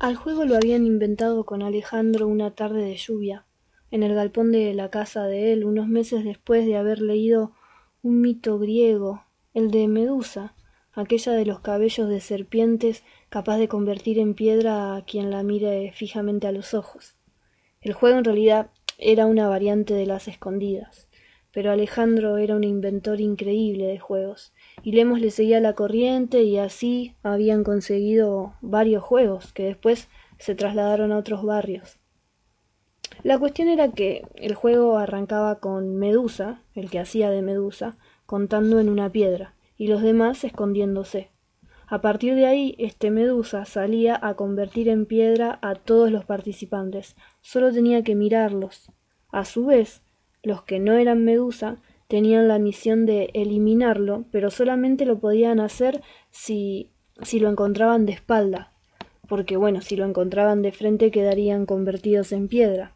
Al 0.02 0.16
juego 0.16 0.44
lo 0.44 0.56
habían 0.56 0.84
inventado 0.84 1.46
con 1.46 1.62
Alejandro 1.62 2.26
una 2.26 2.56
tarde 2.56 2.82
de 2.82 2.96
lluvia, 2.96 3.46
en 3.92 4.02
el 4.02 4.16
galpón 4.16 4.50
de 4.50 4.74
la 4.74 4.90
casa 4.90 5.26
de 5.26 5.52
él, 5.52 5.64
unos 5.64 5.86
meses 5.86 6.24
después 6.24 6.66
de 6.66 6.76
haber 6.76 7.00
leído 7.00 7.52
un 8.02 8.20
mito 8.20 8.58
griego, 8.58 9.22
el 9.54 9.70
de 9.70 9.86
Medusa, 9.86 10.56
aquella 10.92 11.30
de 11.34 11.46
los 11.46 11.60
cabellos 11.60 12.08
de 12.08 12.20
serpientes 12.20 13.04
capaz 13.28 13.58
de 13.58 13.68
convertir 13.68 14.18
en 14.18 14.34
piedra 14.34 14.96
a 14.96 15.04
quien 15.04 15.30
la 15.30 15.44
mire 15.44 15.92
fijamente 15.92 16.48
a 16.48 16.52
los 16.52 16.74
ojos. 16.74 17.14
El 17.80 17.92
juego 17.92 18.18
en 18.18 18.24
realidad 18.24 18.72
era 18.98 19.26
una 19.26 19.46
variante 19.46 19.94
de 19.94 20.06
las 20.06 20.26
escondidas, 20.26 21.06
pero 21.52 21.70
Alejandro 21.70 22.38
era 22.38 22.56
un 22.56 22.64
inventor 22.64 23.20
increíble 23.20 23.86
de 23.86 24.00
juegos, 24.00 24.52
y 24.82 24.92
Lemos 24.92 25.20
le 25.20 25.30
seguía 25.30 25.60
la 25.60 25.74
corriente 25.74 26.42
y 26.42 26.58
así 26.58 27.14
habían 27.22 27.64
conseguido 27.64 28.54
varios 28.60 29.02
juegos 29.02 29.52
que 29.52 29.64
después 29.64 30.08
se 30.38 30.54
trasladaron 30.54 31.12
a 31.12 31.18
otros 31.18 31.44
barrios. 31.44 31.98
La 33.22 33.38
cuestión 33.38 33.68
era 33.68 33.92
que 33.92 34.26
el 34.34 34.54
juego 34.54 34.98
arrancaba 34.98 35.60
con 35.60 35.96
Medusa, 35.96 36.62
el 36.74 36.90
que 36.90 36.98
hacía 36.98 37.30
de 37.30 37.42
Medusa, 37.42 37.96
contando 38.26 38.80
en 38.80 38.88
una 38.88 39.10
piedra, 39.10 39.54
y 39.76 39.86
los 39.86 40.02
demás 40.02 40.42
escondiéndose. 40.42 41.30
A 41.86 42.00
partir 42.00 42.34
de 42.34 42.46
ahí, 42.46 42.74
este 42.78 43.10
Medusa 43.10 43.64
salía 43.64 44.18
a 44.20 44.34
convertir 44.34 44.88
en 44.88 45.06
piedra 45.06 45.58
a 45.62 45.74
todos 45.74 46.10
los 46.10 46.24
participantes. 46.24 47.16
Solo 47.42 47.72
tenía 47.72 48.02
que 48.02 48.14
mirarlos. 48.14 48.90
A 49.30 49.44
su 49.44 49.66
vez, 49.66 50.02
los 50.42 50.62
que 50.62 50.80
no 50.80 50.94
eran 50.94 51.24
Medusa 51.24 51.82
tenían 52.12 52.46
la 52.46 52.58
misión 52.58 53.06
de 53.06 53.30
eliminarlo, 53.32 54.26
pero 54.30 54.50
solamente 54.50 55.06
lo 55.06 55.18
podían 55.18 55.60
hacer 55.60 56.02
si, 56.30 56.90
si 57.22 57.40
lo 57.40 57.48
encontraban 57.48 58.04
de 58.04 58.12
espalda, 58.12 58.74
porque 59.28 59.56
bueno, 59.56 59.80
si 59.80 59.96
lo 59.96 60.04
encontraban 60.04 60.60
de 60.60 60.72
frente 60.72 61.10
quedarían 61.10 61.64
convertidos 61.64 62.32
en 62.32 62.48
piedra. 62.48 62.94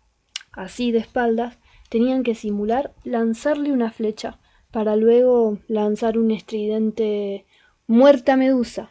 Así 0.52 0.92
de 0.92 0.99
espaldas, 0.99 1.58
tenían 1.88 2.25
que 2.25 2.35
simular 2.35 2.92
lanzarle 3.04 3.73
una 3.73 3.90
flecha, 3.90 4.38
para 4.70 4.96
luego 4.96 5.61
lanzar 5.66 6.18
un 6.18 6.30
estridente 6.30 7.46
muerta 7.87 8.37
medusa 8.37 8.90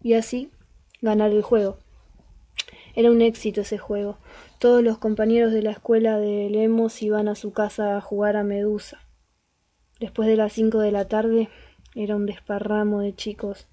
y 0.00 0.12
así 0.12 0.52
ganar 1.02 1.32
el 1.32 1.42
juego. 1.42 1.78
Era 2.94 3.10
un 3.10 3.22
éxito 3.22 3.62
ese 3.62 3.78
juego. 3.78 4.18
Todos 4.60 4.84
los 4.84 4.98
compañeros 4.98 5.52
de 5.52 5.62
la 5.62 5.72
escuela 5.72 6.16
de 6.16 6.48
Lemos 6.48 7.02
iban 7.02 7.26
a 7.26 7.34
su 7.34 7.50
casa 7.50 7.96
a 7.96 8.00
jugar 8.00 8.36
a 8.36 8.44
Medusa. 8.44 9.00
Después 10.00 10.28
de 10.28 10.36
las 10.36 10.52
cinco 10.52 10.78
de 10.78 10.92
la 10.92 11.08
tarde 11.08 11.48
era 11.94 12.14
un 12.14 12.26
desparramo 12.26 13.00
de 13.00 13.14
chicos 13.14 13.66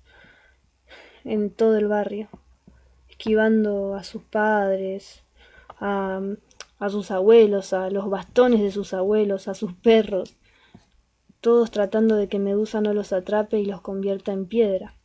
en 1.24 1.51
todo 1.51 1.77
el 1.77 1.88
barrio, 1.88 2.29
esquivando 3.10 3.96
a 3.96 4.03
sus 4.03 4.24
padres, 4.24 5.24
a, 5.79 6.22
a 6.79 6.89
sus 6.89 7.12
abuelos, 7.12 7.74
a 7.74 7.89
los 7.89 8.10
bastones 8.10 8.62
de 8.62 8.72
sus 8.72 8.94
abuelos, 8.94 9.48
a 9.48 9.53
sus 9.53 9.74
perros, 9.74 10.36
todos 11.41 11.70
tratando 11.70 12.15
de 12.15 12.27
que 12.27 12.39
Medusa 12.39 12.82
no 12.82 12.94
los 12.94 13.13
atrape 13.13 13.60
y 13.60 13.65
los 13.65 13.82
convierta 13.82 14.32
en 14.32 14.48
piedra. 14.48 14.96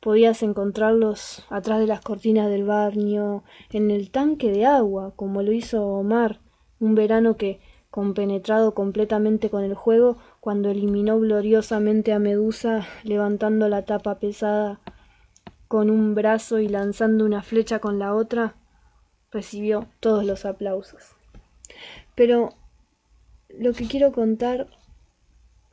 Podías 0.00 0.42
encontrarlos 0.42 1.44
atrás 1.48 1.78
de 1.78 1.86
las 1.86 2.02
cortinas 2.02 2.50
del 2.50 2.64
baño, 2.64 3.44
en 3.70 3.90
el 3.90 4.10
tanque 4.10 4.50
de 4.50 4.66
agua, 4.66 5.14
como 5.16 5.42
lo 5.42 5.52
hizo 5.52 5.86
Omar, 5.86 6.40
un 6.80 6.94
verano 6.94 7.36
que, 7.36 7.60
compenetrado 7.92 8.72
completamente 8.72 9.50
con 9.50 9.64
el 9.64 9.74
juego, 9.74 10.16
cuando 10.40 10.70
eliminó 10.70 11.20
gloriosamente 11.20 12.14
a 12.14 12.18
Medusa, 12.18 12.86
levantando 13.04 13.68
la 13.68 13.84
tapa 13.84 14.18
pesada 14.18 14.80
con 15.68 15.90
un 15.90 16.14
brazo 16.14 16.58
y 16.58 16.68
lanzando 16.68 17.26
una 17.26 17.42
flecha 17.42 17.80
con 17.80 17.98
la 17.98 18.14
otra, 18.14 18.54
recibió 19.30 19.88
todos 20.00 20.24
los 20.24 20.46
aplausos. 20.46 21.02
Pero 22.14 22.54
lo 23.50 23.74
que 23.74 23.86
quiero 23.86 24.10
contar 24.10 24.68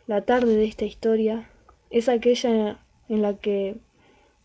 la 0.05 0.25
tarde 0.25 0.57
de 0.57 0.65
esta 0.65 0.83
historia 0.83 1.49
es 1.89 2.09
aquella 2.09 2.79
en 3.07 3.21
la 3.21 3.35
que 3.35 3.77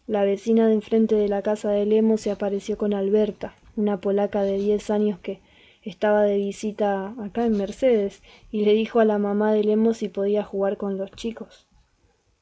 la 0.07 0.23
vecina 0.23 0.69
de 0.69 0.75
enfrente 0.75 1.16
de 1.16 1.28
la 1.28 1.43
casa 1.43 1.71
de 1.71 1.87
Lemo 1.87 2.19
se 2.19 2.31
apareció 2.31 2.78
con 2.78 2.95
Alberta, 2.95 3.57
una 3.75 4.00
polaca 4.00 4.45
de 4.45 4.59
diez 4.59 4.90
años 4.90 5.19
que 5.19 5.40
estaba 5.84 6.22
de 6.22 6.36
visita 6.36 7.14
acá 7.22 7.44
en 7.46 7.56
Mercedes, 7.56 8.22
y 8.50 8.64
le 8.64 8.72
dijo 8.72 9.00
a 9.00 9.04
la 9.04 9.18
mamá 9.18 9.52
de 9.52 9.64
Lemo 9.64 9.94
si 9.94 10.08
podía 10.08 10.42
jugar 10.42 10.76
con 10.76 10.96
los 10.98 11.10
chicos. 11.12 11.66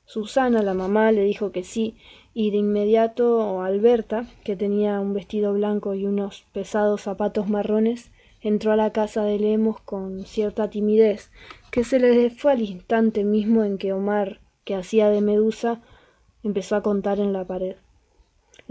Susana, 0.04 0.62
la 0.62 0.74
mamá, 0.74 1.12
le 1.12 1.24
dijo 1.24 1.52
que 1.52 1.64
sí, 1.64 1.96
y 2.34 2.50
de 2.50 2.58
inmediato 2.58 3.62
Alberta, 3.62 4.26
que 4.44 4.56
tenía 4.56 5.00
un 5.00 5.14
vestido 5.14 5.52
blanco 5.52 5.94
y 5.94 6.06
unos 6.06 6.44
pesados 6.52 7.02
zapatos 7.02 7.48
marrones, 7.48 8.10
entró 8.40 8.72
a 8.72 8.76
la 8.76 8.92
casa 8.92 9.24
de 9.24 9.38
Lemos 9.38 9.80
con 9.80 10.24
cierta 10.24 10.70
timidez, 10.70 11.30
que 11.70 11.84
se 11.84 11.98
le 11.98 12.30
fue 12.30 12.52
al 12.52 12.62
instante 12.62 13.24
mismo 13.24 13.64
en 13.64 13.78
que 13.78 13.92
Omar, 13.92 14.40
que 14.64 14.74
hacía 14.74 15.08
de 15.08 15.20
Medusa, 15.20 15.80
empezó 16.42 16.76
a 16.76 16.82
contar 16.82 17.20
en 17.20 17.32
la 17.32 17.46
pared. 17.46 17.76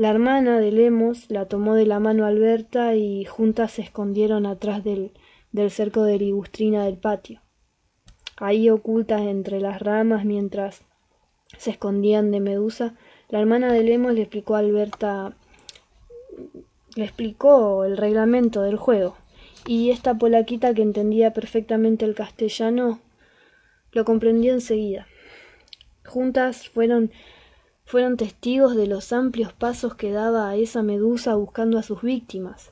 La 0.01 0.09
hermana 0.09 0.59
de 0.59 0.71
Lemos 0.71 1.29
la 1.29 1.45
tomó 1.45 1.75
de 1.75 1.85
la 1.85 1.99
mano 1.99 2.25
Alberta 2.25 2.95
y 2.95 3.23
juntas 3.23 3.73
se 3.73 3.83
escondieron 3.83 4.47
atrás 4.47 4.83
del, 4.83 5.11
del 5.51 5.69
cerco 5.69 6.01
de 6.01 6.17
ligustrina 6.17 6.85
del 6.85 6.97
patio. 6.97 7.39
Ahí 8.37 8.71
ocultas 8.71 9.21
entre 9.21 9.59
las 9.59 9.79
ramas 9.79 10.25
mientras 10.25 10.81
se 11.59 11.69
escondían 11.69 12.31
de 12.31 12.39
Medusa, 12.39 12.95
la 13.29 13.41
hermana 13.41 13.71
de 13.71 13.83
Lemos 13.83 14.15
le 14.15 14.21
explicó 14.21 14.55
a 14.55 14.59
Alberta 14.59 15.35
le 16.95 17.03
explicó 17.03 17.85
el 17.85 17.95
reglamento 17.95 18.63
del 18.63 18.77
juego 18.77 19.15
y 19.67 19.91
esta 19.91 20.15
polaquita 20.15 20.73
que 20.73 20.81
entendía 20.81 21.31
perfectamente 21.31 22.05
el 22.05 22.15
castellano 22.15 23.01
lo 23.91 24.03
comprendió 24.03 24.51
enseguida. 24.53 25.05
Juntas 26.03 26.69
fueron 26.69 27.11
fueron 27.91 28.15
testigos 28.15 28.77
de 28.77 28.87
los 28.87 29.11
amplios 29.11 29.51
pasos 29.51 29.95
que 29.95 30.13
daba 30.13 30.47
a 30.47 30.55
esa 30.55 30.81
medusa 30.81 31.35
buscando 31.35 31.77
a 31.77 31.83
sus 31.83 32.01
víctimas. 32.01 32.71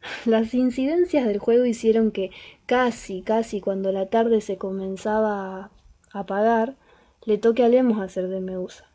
Las 0.26 0.52
incidencias 0.52 1.28
del 1.28 1.38
juego 1.38 1.64
hicieron 1.64 2.10
que 2.10 2.32
casi, 2.66 3.22
casi 3.22 3.60
cuando 3.60 3.92
la 3.92 4.06
tarde 4.06 4.40
se 4.40 4.56
comenzaba 4.56 5.60
a 5.60 5.70
apagar, 6.10 6.74
le 7.24 7.38
toque 7.38 7.62
a 7.62 7.68
Lemos 7.68 8.00
hacer 8.00 8.26
de 8.26 8.40
medusa. 8.40 8.86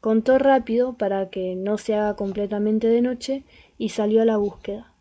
Contó 0.00 0.38
rápido 0.38 0.94
para 0.94 1.28
que 1.28 1.54
no 1.54 1.76
se 1.76 1.94
haga 1.94 2.16
completamente 2.16 2.86
de 2.88 3.02
noche 3.02 3.42
y 3.76 3.90
salió 3.90 4.22
a 4.22 4.24
la 4.24 4.38
búsqueda. 4.38 4.94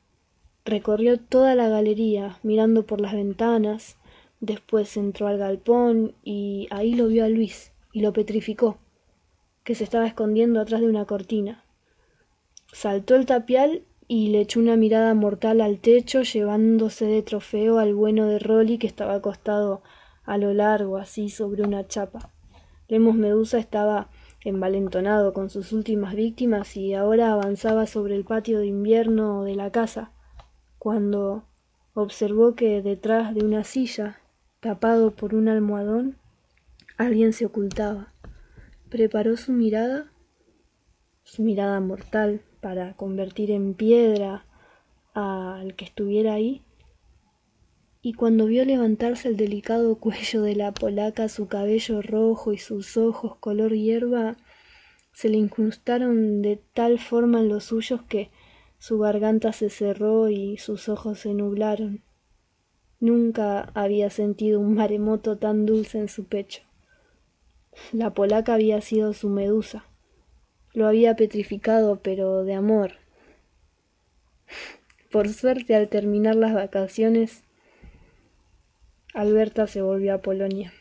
Recorrió 0.66 1.18
toda 1.18 1.56
la 1.56 1.70
galería 1.70 2.40
mirando 2.44 2.86
por 2.86 3.00
las 3.00 3.14
ventanas, 3.14 3.96
después 4.42 4.98
entró 4.98 5.28
al 5.28 5.38
galpón 5.38 6.14
y 6.26 6.68
ahí 6.72 6.94
lo 6.94 7.08
vio 7.08 7.24
a 7.24 7.30
Luis 7.30 7.72
y 7.94 8.02
lo 8.02 8.12
petrificó 8.12 8.76
que 9.68 9.76
se 9.76 9.84
estaba 9.84 10.08
escondiendo 10.08 10.62
atrás 10.62 10.80
de 10.80 10.88
una 10.88 11.04
cortina. 11.04 11.62
Saltó 12.72 13.16
el 13.16 13.26
tapial 13.26 13.84
y 14.08 14.30
le 14.30 14.40
echó 14.40 14.62
una 14.62 14.78
mirada 14.78 15.14
mortal 15.14 15.60
al 15.60 15.80
techo, 15.80 16.22
llevándose 16.22 17.04
de 17.04 17.22
trofeo 17.22 17.78
al 17.78 17.94
bueno 17.94 18.28
de 18.28 18.40
Rolly 18.40 18.78
que 18.78 18.88
estaba 18.88 19.16
acostado 19.16 19.82
a 20.24 20.38
lo 20.38 20.54
largo, 20.54 20.96
así 20.96 21.30
sobre 21.30 21.64
una 21.64 21.86
chapa. 21.86 22.30
Lemos 22.88 23.16
Medusa 23.16 23.60
estaba 23.60 24.08
envalentonado 24.46 25.34
con 25.34 25.50
sus 25.50 25.74
últimas 25.74 26.16
víctimas 26.16 26.78
y 26.78 26.94
ahora 26.94 27.34
avanzaba 27.34 27.88
sobre 27.88 28.16
el 28.16 28.24
patio 28.24 28.60
de 28.60 28.68
invierno 28.68 29.44
de 29.44 29.56
la 29.58 29.70
casa, 29.70 30.14
cuando 30.80 31.44
observó 31.94 32.56
que 32.56 32.82
detrás 32.82 33.36
de 33.36 33.44
una 33.44 33.66
silla, 33.66 34.18
tapado 34.62 35.12
por 35.12 35.36
un 35.36 35.50
almohadón, 35.50 36.16
alguien 36.98 37.34
se 37.34 37.46
ocultaba 37.46 38.14
preparó 38.90 39.38
su 39.38 39.52
mirada, 39.54 40.12
su 41.24 41.44
mirada 41.44 41.80
mortal, 41.80 42.42
para 42.62 42.94
convertir 42.96 43.52
en 43.52 43.74
piedra 43.74 44.46
al 45.14 45.76
que 45.76 45.86
estuviera 45.86 46.34
ahí, 46.34 46.64
y 48.02 48.14
cuando 48.14 48.46
vio 48.46 48.64
levantarse 48.64 49.28
el 49.28 49.38
delicado 49.38 49.98
cuello 49.98 50.42
de 50.42 50.56
la 50.56 50.74
polaca, 50.74 51.28
su 51.28 51.48
cabello 51.48 52.02
rojo 52.02 52.54
y 52.54 52.58
sus 52.58 52.96
ojos 52.96 53.36
color 53.38 53.74
hierba, 53.74 54.38
se 55.12 55.30
le 55.30 55.38
incrustaron 55.38 56.42
de 56.42 56.62
tal 56.74 57.00
forma 57.00 57.40
en 57.40 57.50
los 57.50 57.66
suyos 57.66 58.04
que 58.04 58.30
su 58.78 59.00
garganta 59.00 59.52
se 59.52 59.70
cerró 59.70 60.30
y 60.30 60.58
sus 60.58 60.90
ojos 60.90 61.20
se 61.20 61.34
nublaron. 61.34 62.04
Nunca 63.00 63.72
había 63.74 64.10
sentido 64.10 64.60
un 64.60 64.76
maremoto 64.76 65.38
tan 65.38 65.66
dulce 65.66 65.98
en 66.00 66.08
su 66.08 66.26
pecho. 66.26 66.67
La 67.92 68.14
polaca 68.14 68.54
había 68.54 68.82
sido 68.82 69.14
su 69.14 69.30
medusa. 69.30 69.86
Lo 70.74 70.88
había 70.88 71.16
petrificado, 71.16 72.00
pero 72.02 72.44
de 72.44 72.54
amor. 72.54 72.94
Por 75.12 75.30
suerte, 75.30 75.76
al 75.76 75.88
terminar 75.88 76.36
las 76.36 76.54
vacaciones, 76.54 77.44
Alberta 79.14 79.68
se 79.68 79.82
volvió 79.82 80.14
a 80.14 80.22
Polonia. 80.22 80.74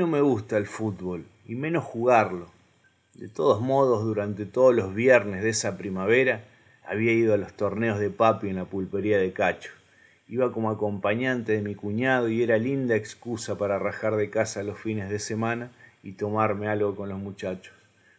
El 0.00 0.66
fútbol, 0.66 1.24
y 1.46 1.54
menos 1.54 1.84
jugarlo. 1.84 2.48
De 3.14 3.28
todos 3.28 3.60
modos, 3.60 4.04
durante 4.04 4.44
todos 4.44 4.74
los 4.74 4.94
viernes 4.94 5.42
de 5.42 5.50
esa 5.50 5.78
primavera, 5.78 6.44
había 6.84 7.12
ido 7.12 7.32
a 7.32 7.36
los 7.36 7.52
torneos 7.52 8.00
de 8.00 8.10
papi 8.10 8.48
en 8.48 8.56
la 8.56 8.64
pulpería 8.64 9.18
de 9.18 9.32
Cacho. 9.32 9.70
Iba 10.28 10.52
como 10.52 10.70
acompañante 10.70 11.52
de 11.52 11.62
mi 11.62 11.74
cuñado 11.74 12.28
y 12.28 12.42
era 12.42 12.58
linda 12.58 12.96
excusa 12.96 13.56
para 13.56 13.78
rajar 13.78 14.16
de 14.16 14.30
casa 14.30 14.62
los 14.64 14.78
fines 14.78 15.10
de 15.10 15.18
semana 15.18 15.70
y 16.02 16.12
tomarme 16.12 16.66
algo 16.66 16.96
con 16.96 17.08
los 17.08 17.18
muchachos. 17.18 17.74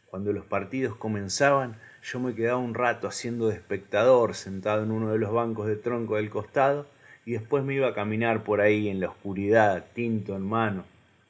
Cuando 0.10 0.32
los 0.32 0.46
partidos 0.46 0.96
comenzaban, 0.96 1.76
yo 2.04 2.20
me 2.20 2.36
quedaba 2.36 2.58
un 2.58 2.74
rato 2.74 3.08
haciendo 3.08 3.50
de 3.50 3.56
espectador 3.56 4.34
sentado 4.34 4.84
en 4.84 4.92
uno 4.92 5.12
de 5.12 5.20
los 5.20 5.34
bancos 5.34 5.68
de 5.68 5.76
tronco 5.76 6.16
del 6.16 6.30
costado 6.30 6.86
y 7.26 7.34
después 7.34 7.64
me 7.66 7.74
iba 7.74 7.90
a 7.90 7.94
caminar 7.94 8.44
por 8.44 8.62
ahí 8.62 8.88
en 8.88 9.02
la 9.02 9.10
oscuridad, 9.10 9.86
tinto 9.94 10.36
en 10.36 10.44
mano, 10.44 10.86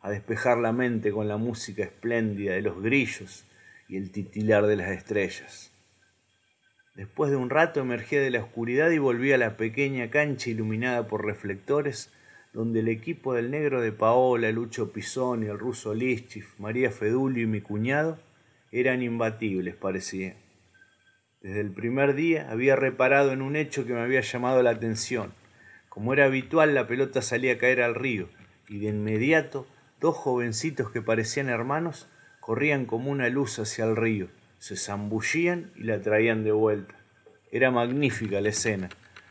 a 0.06 0.12
despejar 0.12 0.60
la 0.60 0.72
mente 0.72 1.12
con 1.12 1.28
la 1.28 1.38
música 1.38 1.82
espléndida 1.82 2.54
de 2.54 2.62
los 2.62 2.80
grillos 2.80 3.44
y 3.89 3.98
el 3.98 4.12
titilar 4.12 4.68
de 4.68 4.76
las 4.76 4.91
estrellas. 4.91 5.72
Después 6.94 7.32
de 7.32 7.38
un 7.38 7.50
rato 7.50 7.80
emergí 7.80 8.15
de 8.15 8.30
la 8.30 8.44
oscuridad 8.44 8.91
y 8.91 9.00
volví 9.00 9.32
a 9.32 9.39
la 9.39 9.58
pequeña 9.58 10.12
cancha 10.12 10.52
iluminada 10.52 11.08
por 11.08 11.26
reflectores, 11.26 12.13
donde 12.54 12.82
el 12.82 12.88
equipo 12.89 13.34
del 13.34 13.50
negro 13.50 13.82
de 13.82 13.91
Paola, 13.91 14.52
Lucho 14.52 14.94
Pisoni, 14.94 15.48
el 15.48 15.58
ruso 15.58 15.96
Lischif, 15.96 16.60
María 16.60 16.91
Fedulio 16.91 17.41
y 17.41 17.48
mi 17.48 17.62
cuñado 17.62 18.20
eran 18.72 19.02
imbatibles, 19.02 19.74
parecía. 19.74 20.36
Desde 21.41 21.62
el 21.62 21.72
primer 21.72 22.13
día 22.13 22.52
había 22.52 22.76
reparado 22.76 23.32
en 23.32 23.41
un 23.41 23.56
hecho 23.56 23.88
que 23.88 23.94
me 23.94 24.02
había 24.02 24.22
llamado 24.22 24.62
la 24.62 24.70
atención. 24.70 25.34
Como 25.89 26.13
era 26.13 26.26
habitual, 26.26 26.76
la 26.76 26.86
pelota 26.86 27.24
salía 27.24 27.54
a 27.54 27.58
caer 27.58 27.82
al 27.82 27.96
río, 27.96 28.30
y 28.70 28.78
de 28.78 28.89
inmediato 28.89 29.65
Dos 30.01 30.17
jovencitos 30.17 30.91
que 30.91 31.01
parecían 31.01 31.47
hermanos 31.47 32.10
corrían 32.41 32.86
como 32.86 33.10
una 33.10 33.29
luz 33.29 33.60
hacia 33.60 33.86
el 33.86 33.95
río, 33.95 34.27
se 34.60 34.75
zambullían 34.75 35.71
y 35.75 35.84
la 35.84 36.01
traían 36.01 36.43
de 36.43 36.51
vuelta. 36.51 36.95
Era 37.51 37.71
magnífica 37.71 38.41
la 38.41 38.49
escena. 38.49 38.89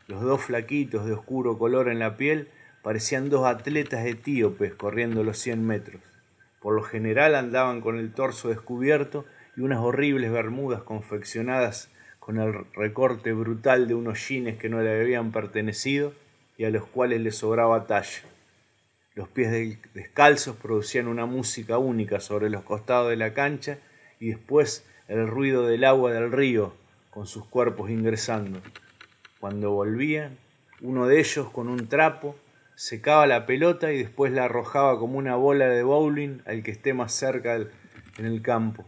Los 0.08 0.22
dos 0.22 0.42
flaquitos 0.42 1.04
de 1.04 1.12
oscuro 1.12 1.58
color 1.58 1.88
en 1.88 1.98
la 1.98 2.16
piel 2.16 2.48
parecían 2.82 3.28
dos 3.28 3.46
atletas 3.46 4.06
etíopes 4.06 4.74
corriendo 4.74 5.22
los 5.22 5.38
100 5.38 5.66
metros. 5.66 6.00
Por 6.60 6.74
lo 6.74 6.82
general 6.82 7.34
andaban 7.34 7.82
con 7.82 7.98
el 7.98 8.12
torso 8.12 8.48
descubierto 8.48 9.26
y 9.56 9.60
unas 9.60 9.80
horribles 9.80 10.32
bermudas 10.32 10.82
confeccionadas 10.82 11.90
con 12.20 12.38
el 12.40 12.54
recorte 12.72 13.34
brutal 13.34 13.86
de 13.86 13.94
unos 13.94 14.26
jeans 14.26 14.58
que 14.58 14.70
no 14.70 14.80
le 14.80 14.98
habían 14.98 15.30
pertenecido 15.30 16.14
y 16.56 16.64
a 16.64 16.70
los 16.70 16.86
cuales 16.86 17.20
le 17.20 17.32
sobraba 17.32 17.86
talla. 17.86 18.22
Los 19.14 19.28
pies 19.28 19.78
descalzos 19.94 20.56
producían 20.56 21.06
una 21.06 21.24
música 21.24 21.78
única 21.78 22.18
sobre 22.18 22.50
los 22.50 22.64
costados 22.64 23.10
de 23.10 23.16
la 23.16 23.32
cancha 23.32 23.78
y 24.18 24.30
después 24.30 24.84
el 25.06 25.28
ruido 25.28 25.68
del 25.68 25.84
agua 25.84 26.12
del 26.12 26.32
río 26.32 26.74
con 27.10 27.28
sus 27.28 27.46
cuerpos 27.46 27.90
ingresando. 27.90 28.60
Cuando 29.38 29.70
volvían, 29.70 30.36
uno 30.80 31.06
de 31.06 31.20
ellos 31.20 31.48
con 31.50 31.68
un 31.68 31.86
trapo 31.86 32.34
secaba 32.74 33.28
la 33.28 33.46
pelota 33.46 33.92
y 33.92 33.98
después 33.98 34.32
la 34.32 34.46
arrojaba 34.46 34.98
como 34.98 35.16
una 35.16 35.36
bola 35.36 35.68
de 35.68 35.84
bowling 35.84 36.40
al 36.44 36.64
que 36.64 36.72
esté 36.72 36.92
más 36.92 37.12
cerca 37.12 37.54
en 37.54 38.26
el 38.26 38.42
campo. 38.42 38.84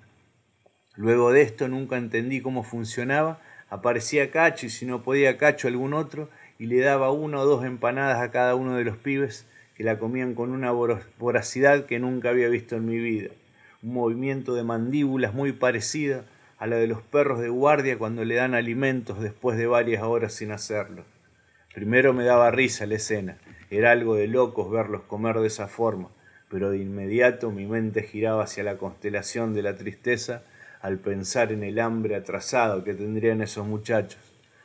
Luego 0.97 1.31
de 1.31 1.43
esto 1.43 1.69
nunca 1.69 1.99
entendí 1.99 2.41
cómo 2.41 2.65
funcionaba, 2.65 3.41
aparecía 3.69 4.33
Cacho 4.33 4.67
y 4.67 4.71
si 4.71 4.87
no 4.87 5.05
podía 5.05 5.39
Cacho 5.39 5.69
algún 5.69 5.95
otro 5.95 6.31
y 6.59 6.67
le 6.67 6.81
daba 6.81 7.13
una 7.13 7.39
o 7.39 7.47
dos 7.47 7.65
empanadas 7.65 8.21
a 8.21 8.33
cada 8.33 8.57
uno 8.57 8.75
de 8.75 8.83
los 8.83 8.97
pibes 8.97 9.47
que 9.77 9.85
la 9.85 9.99
comían 9.99 10.35
con 10.35 10.51
una 10.51 10.71
voracidad 10.71 11.85
que 11.85 11.99
nunca 11.99 12.31
había 12.31 12.49
visto 12.49 12.77
en 12.77 12.87
mi 12.87 12.99
vida. 12.99 13.31
Un 13.83 13.93
movimiento 13.93 14.55
de 14.55 14.65
mandíbulas 14.65 15.35
muy 15.35 15.53
parecido 15.53 16.25
a 16.59 16.67
la 16.67 16.77
de 16.77 16.87
los 16.87 17.03
perros 17.03 17.41
de 17.41 17.51
guardia 17.51 17.99
cuando 17.99 18.25
le 18.25 18.37
dan 18.37 18.55
alimentos 18.55 19.21
después 19.21 19.59
de 19.59 19.67
varias 19.67 20.03
horas 20.03 20.33
sin 20.33 20.51
hacerlo. 20.51 21.05
Primero 21.75 22.15
me 22.15 22.25
daba 22.25 22.51
risa 22.51 22.87
la 22.87 22.95
escena, 22.95 23.37
era 23.69 23.91
algo 23.91 24.15
de 24.15 24.29
locos 24.29 24.71
verlos 24.71 25.03
comer 25.03 25.41
de 25.41 25.49
esa 25.49 25.69
forma, 25.69 26.09
pero 26.49 26.71
de 26.71 26.79
inmediato 26.79 27.51
mi 27.51 27.67
mente 27.67 28.03
giraba 28.03 28.45
hacia 28.45 28.65
la 28.65 28.79
constelación 28.79 29.53
de 29.53 29.63
la 29.63 29.77
tristeza 29.77 30.43
al 30.81 30.99
pensar 30.99 31.53
en 31.53 31.63
el 31.63 31.79
hambre 31.81 32.17
atrasado 32.17 32.83
que 32.83 32.95
tendrían 32.95 33.43
esos 33.43 33.67
muchachos. 33.67 34.21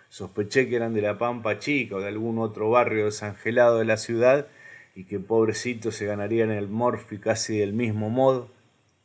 Sospeché 0.08 0.70
que 0.70 0.78
eran 0.78 0.94
de 0.94 1.02
la 1.02 1.18
Pampa 1.18 1.60
Chica 1.60 1.96
o 1.96 2.00
de 2.00 2.08
algún 2.08 2.38
otro 2.38 2.70
barrio 2.70 3.06
desangelado 3.06 3.80
de 3.80 3.86
la 3.86 3.98
ciudad 3.98 4.48
y 4.96 5.06
que 5.06 5.20
pobrecitos 5.20 5.96
se 5.96 6.06
ganarían 6.06 6.52
el 6.52 6.68
morfi 6.68 7.18
casi 7.18 7.58
del 7.58 7.74
mismo 7.74 8.10
modo 8.10 8.50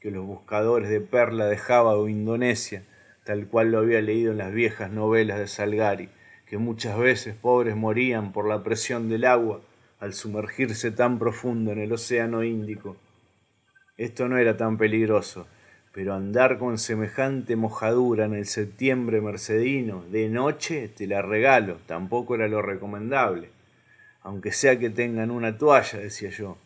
que 0.01 0.11
los 0.11 0.25
buscadores 0.25 0.89
de 0.89 1.01
perla 1.01 1.47
de 1.47 1.57
Java 1.57 1.97
o 1.97 2.09
Indonesia, 2.09 2.85
tal 3.25 3.47
cual 3.49 3.73
lo 3.73 3.79
había 3.79 4.01
leído 4.01 4.33
en 4.33 4.39
las 4.39 4.53
viejas 4.53 4.91
novelas 4.91 5.39
de 5.39 5.49
Salgari, 5.49 6.09
que 6.47 6.59
muchas 6.59 6.99
veces 6.99 7.35
pobres 7.35 7.77
morían 7.77 8.33
por 8.33 8.47
la 8.49 8.63
presión 8.63 9.09
del 9.09 9.25
agua 9.25 9.61
al 9.99 10.15
sumergirse 10.15 10.91
tan 10.91 11.19
profundo 11.19 11.73
en 11.73 11.79
el 11.79 11.93
océano 11.93 12.45
Índico. 12.45 12.97
Esto 13.97 14.29
no 14.29 14.39
era 14.39 14.57
tan 14.57 14.77
peligroso, 14.77 15.47
pero 15.93 16.15
andar 16.15 16.59
con 16.59 16.79
semejante 16.79 17.57
mojadura 17.57 18.27
en 18.27 18.35
el 18.35 18.45
septiembre 18.45 19.21
mercedino 19.21 20.05
de 20.11 20.29
noche 20.29 20.89
te 20.89 21.07
la 21.07 21.23
regalo, 21.23 21.79
tampoco 21.87 22.35
era 22.35 22.49
lo 22.49 22.61
recomendable, 22.61 23.49
aunque 24.27 24.51
sea 24.51 24.77
que 24.81 24.91
tengan 24.91 25.31
una 25.31 25.57
toalla, 25.57 26.01
decía 26.01 26.31
yo. 26.31 26.59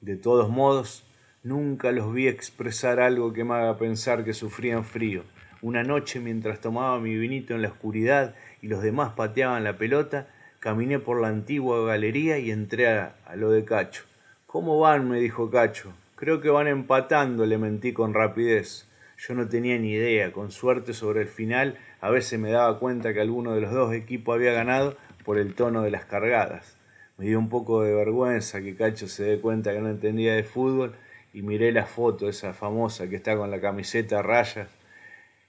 De 0.00 0.14
todos 0.14 0.48
modos, 0.48 1.04
nunca 1.42 1.90
los 1.90 2.14
vi 2.14 2.28
expresar 2.28 3.00
algo 3.00 3.32
que 3.32 3.42
me 3.42 3.54
haga 3.54 3.76
pensar 3.76 4.24
que 4.24 4.32
sufrían 4.32 4.84
frío. 4.84 5.24
Una 5.60 5.82
noche 5.82 6.20
mientras 6.20 6.60
tomaba 6.60 7.00
mi 7.00 7.18
vinito 7.18 7.56
en 7.56 7.62
la 7.62 7.70
oscuridad 7.70 8.36
y 8.62 8.68
los 8.68 8.82
demás 8.82 9.14
pateaban 9.14 9.64
la 9.64 9.76
pelota, 9.76 10.28
caminé 10.60 11.00
por 11.00 11.20
la 11.20 11.26
antigua 11.26 11.84
galería 11.84 12.38
y 12.38 12.52
entré 12.52 12.86
a, 12.86 13.16
lo 13.34 13.50
de 13.50 13.64
Cacho. 13.64 14.04
¿Cómo 14.46 14.78
van? 14.78 15.10
me 15.10 15.18
dijo 15.18 15.50
Cacho. 15.50 15.92
Creo 16.14 16.40
que 16.40 16.50
van 16.50 16.68
empatando, 16.68 17.46
le 17.46 17.58
mentí 17.58 17.92
con 17.92 18.14
rapidez. 18.14 18.86
Yo 19.16 19.34
no 19.34 19.48
tenía 19.48 19.76
ni 19.76 19.90
idea, 19.90 20.30
con 20.30 20.52
suerte 20.52 20.94
sobre 20.94 21.22
el 21.22 21.28
final 21.28 21.78
a 22.00 22.10
veces 22.10 22.38
me 22.38 22.52
daba 22.52 22.78
cuenta 22.78 23.12
que 23.12 23.20
alguno 23.20 23.56
de 23.56 23.62
los 23.62 23.72
dos 23.72 23.92
equipos 23.92 24.36
había 24.36 24.52
ganado 24.52 24.96
por 25.24 25.36
el 25.36 25.54
tono 25.56 25.82
de 25.82 25.90
las 25.90 26.04
cargadas. 26.04 26.77
Me 27.18 27.26
dio 27.26 27.38
un 27.40 27.48
poco 27.48 27.82
de 27.82 27.92
vergüenza 27.92 28.62
que 28.62 28.76
Cacho 28.76 29.08
se 29.08 29.24
dé 29.24 29.40
cuenta 29.40 29.72
que 29.72 29.80
no 29.80 29.90
entendía 29.90 30.34
de 30.34 30.44
fútbol 30.44 30.94
y 31.34 31.42
miré 31.42 31.72
la 31.72 31.84
foto 31.84 32.28
esa 32.28 32.54
famosa 32.54 33.08
que 33.08 33.16
está 33.16 33.36
con 33.36 33.50
la 33.50 33.60
camiseta 33.60 34.20
a 34.20 34.22
rayas 34.22 34.68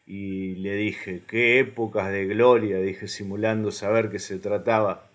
y 0.08 0.56
le 0.56 0.74
dije, 0.74 1.22
qué 1.28 1.60
épocas 1.60 2.12
de 2.12 2.26
gloria, 2.26 2.80
dije 2.80 3.08
simulando 3.08 3.72
saber 3.72 4.10
que 4.10 4.18
se 4.18 4.40
trataba 4.40 5.08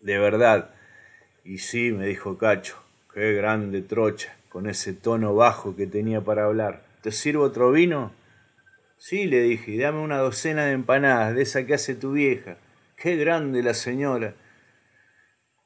de 0.00 0.16
verdad. 0.18 0.70
Y 1.42 1.58
sí, 1.58 1.90
me 1.90 2.06
dijo 2.06 2.38
Cacho, 2.38 2.76
qué 3.12 3.32
grande 3.32 3.82
trocha 3.82 4.36
con 4.50 4.68
ese 4.68 4.92
tono 4.92 5.34
bajo 5.34 5.74
que 5.74 5.88
tenía 5.88 6.20
para 6.20 6.44
hablar. 6.44 6.84
¿Te 7.02 7.10
sirvo 7.10 7.42
otro 7.42 7.72
vino? 7.72 8.12
Sí, 8.96 9.26
le 9.26 9.42
dije, 9.42 9.76
dame 9.76 9.98
una 9.98 10.18
docena 10.18 10.66
de 10.66 10.72
empanadas, 10.72 11.34
de 11.34 11.42
esa 11.42 11.66
que 11.66 11.74
hace 11.74 11.96
tu 11.96 12.12
vieja. 12.12 12.58
Qué 12.96 13.16
grande 13.16 13.64
la 13.64 13.74
señora. 13.74 14.34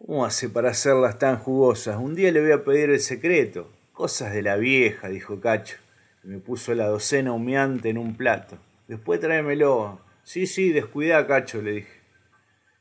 ¿Cómo 0.05 0.25
hace 0.25 0.49
para 0.49 0.71
hacerlas 0.71 1.17
tan 1.21 1.39
jugosas? 1.39 1.97
Un 1.97 2.17
día 2.17 2.33
le 2.33 2.41
voy 2.41 2.51
a 2.51 2.65
pedir 2.65 2.91
el 2.91 2.99
secreto. 2.99 3.71
Cosas 3.93 4.33
de 4.33 4.43
la 4.43 4.57
vieja, 4.57 5.09
dijo 5.09 5.39
Cacho. 5.39 5.77
Y 6.25 6.27
me 6.27 6.39
puso 6.39 6.75
la 6.75 6.89
docena 6.89 7.33
humeante 7.33 7.89
en 7.91 7.99
un 7.99 8.17
plato. 8.17 8.59
Después 8.89 9.21
tráemelo. 9.21 10.01
Sí, 10.25 10.49
sí, 10.49 10.73
descuida, 10.73 11.25
Cacho, 11.29 11.63
le 11.63 11.73
dije. 11.73 12.01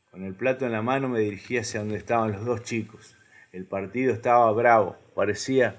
Con 0.10 0.23
el 0.23 0.34
plato 0.34 0.65
en 0.65 0.71
la 0.71 0.81
mano 0.81 1.10
me 1.10 1.19
dirigí 1.19 1.60
hacia 1.60 1.81
donde 1.81 1.97
estaban 1.97 2.31
los 2.31 2.43
dos 2.43 2.63
chicos. 2.63 3.15
El 3.51 3.65
partido 3.65 4.12
estaba 4.12 4.51
bravo. 4.51 4.95
Parecía 5.13 5.75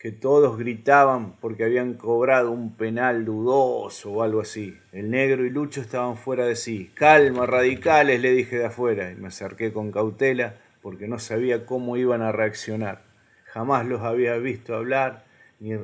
que 0.00 0.12
todos 0.12 0.56
gritaban 0.56 1.34
porque 1.42 1.62
habían 1.62 1.92
cobrado 1.92 2.50
un 2.52 2.74
penal 2.74 3.26
dudoso 3.26 4.10
o 4.10 4.22
algo 4.22 4.40
así. 4.40 4.78
El 4.92 5.10
negro 5.10 5.44
y 5.44 5.50
Lucho 5.50 5.82
estaban 5.82 6.16
fuera 6.16 6.46
de 6.46 6.56
sí. 6.56 6.90
Calma, 6.94 7.44
radicales, 7.44 8.18
le 8.18 8.32
dije 8.32 8.56
de 8.56 8.64
afuera, 8.64 9.12
y 9.12 9.16
me 9.16 9.28
acerqué 9.28 9.74
con 9.74 9.92
cautela 9.92 10.54
porque 10.80 11.06
no 11.06 11.18
sabía 11.18 11.66
cómo 11.66 11.98
iban 11.98 12.22
a 12.22 12.32
reaccionar. 12.32 13.02
Jamás 13.44 13.84
los 13.84 14.00
había 14.00 14.38
visto 14.38 14.74
hablar 14.74 15.26
ni 15.58 15.74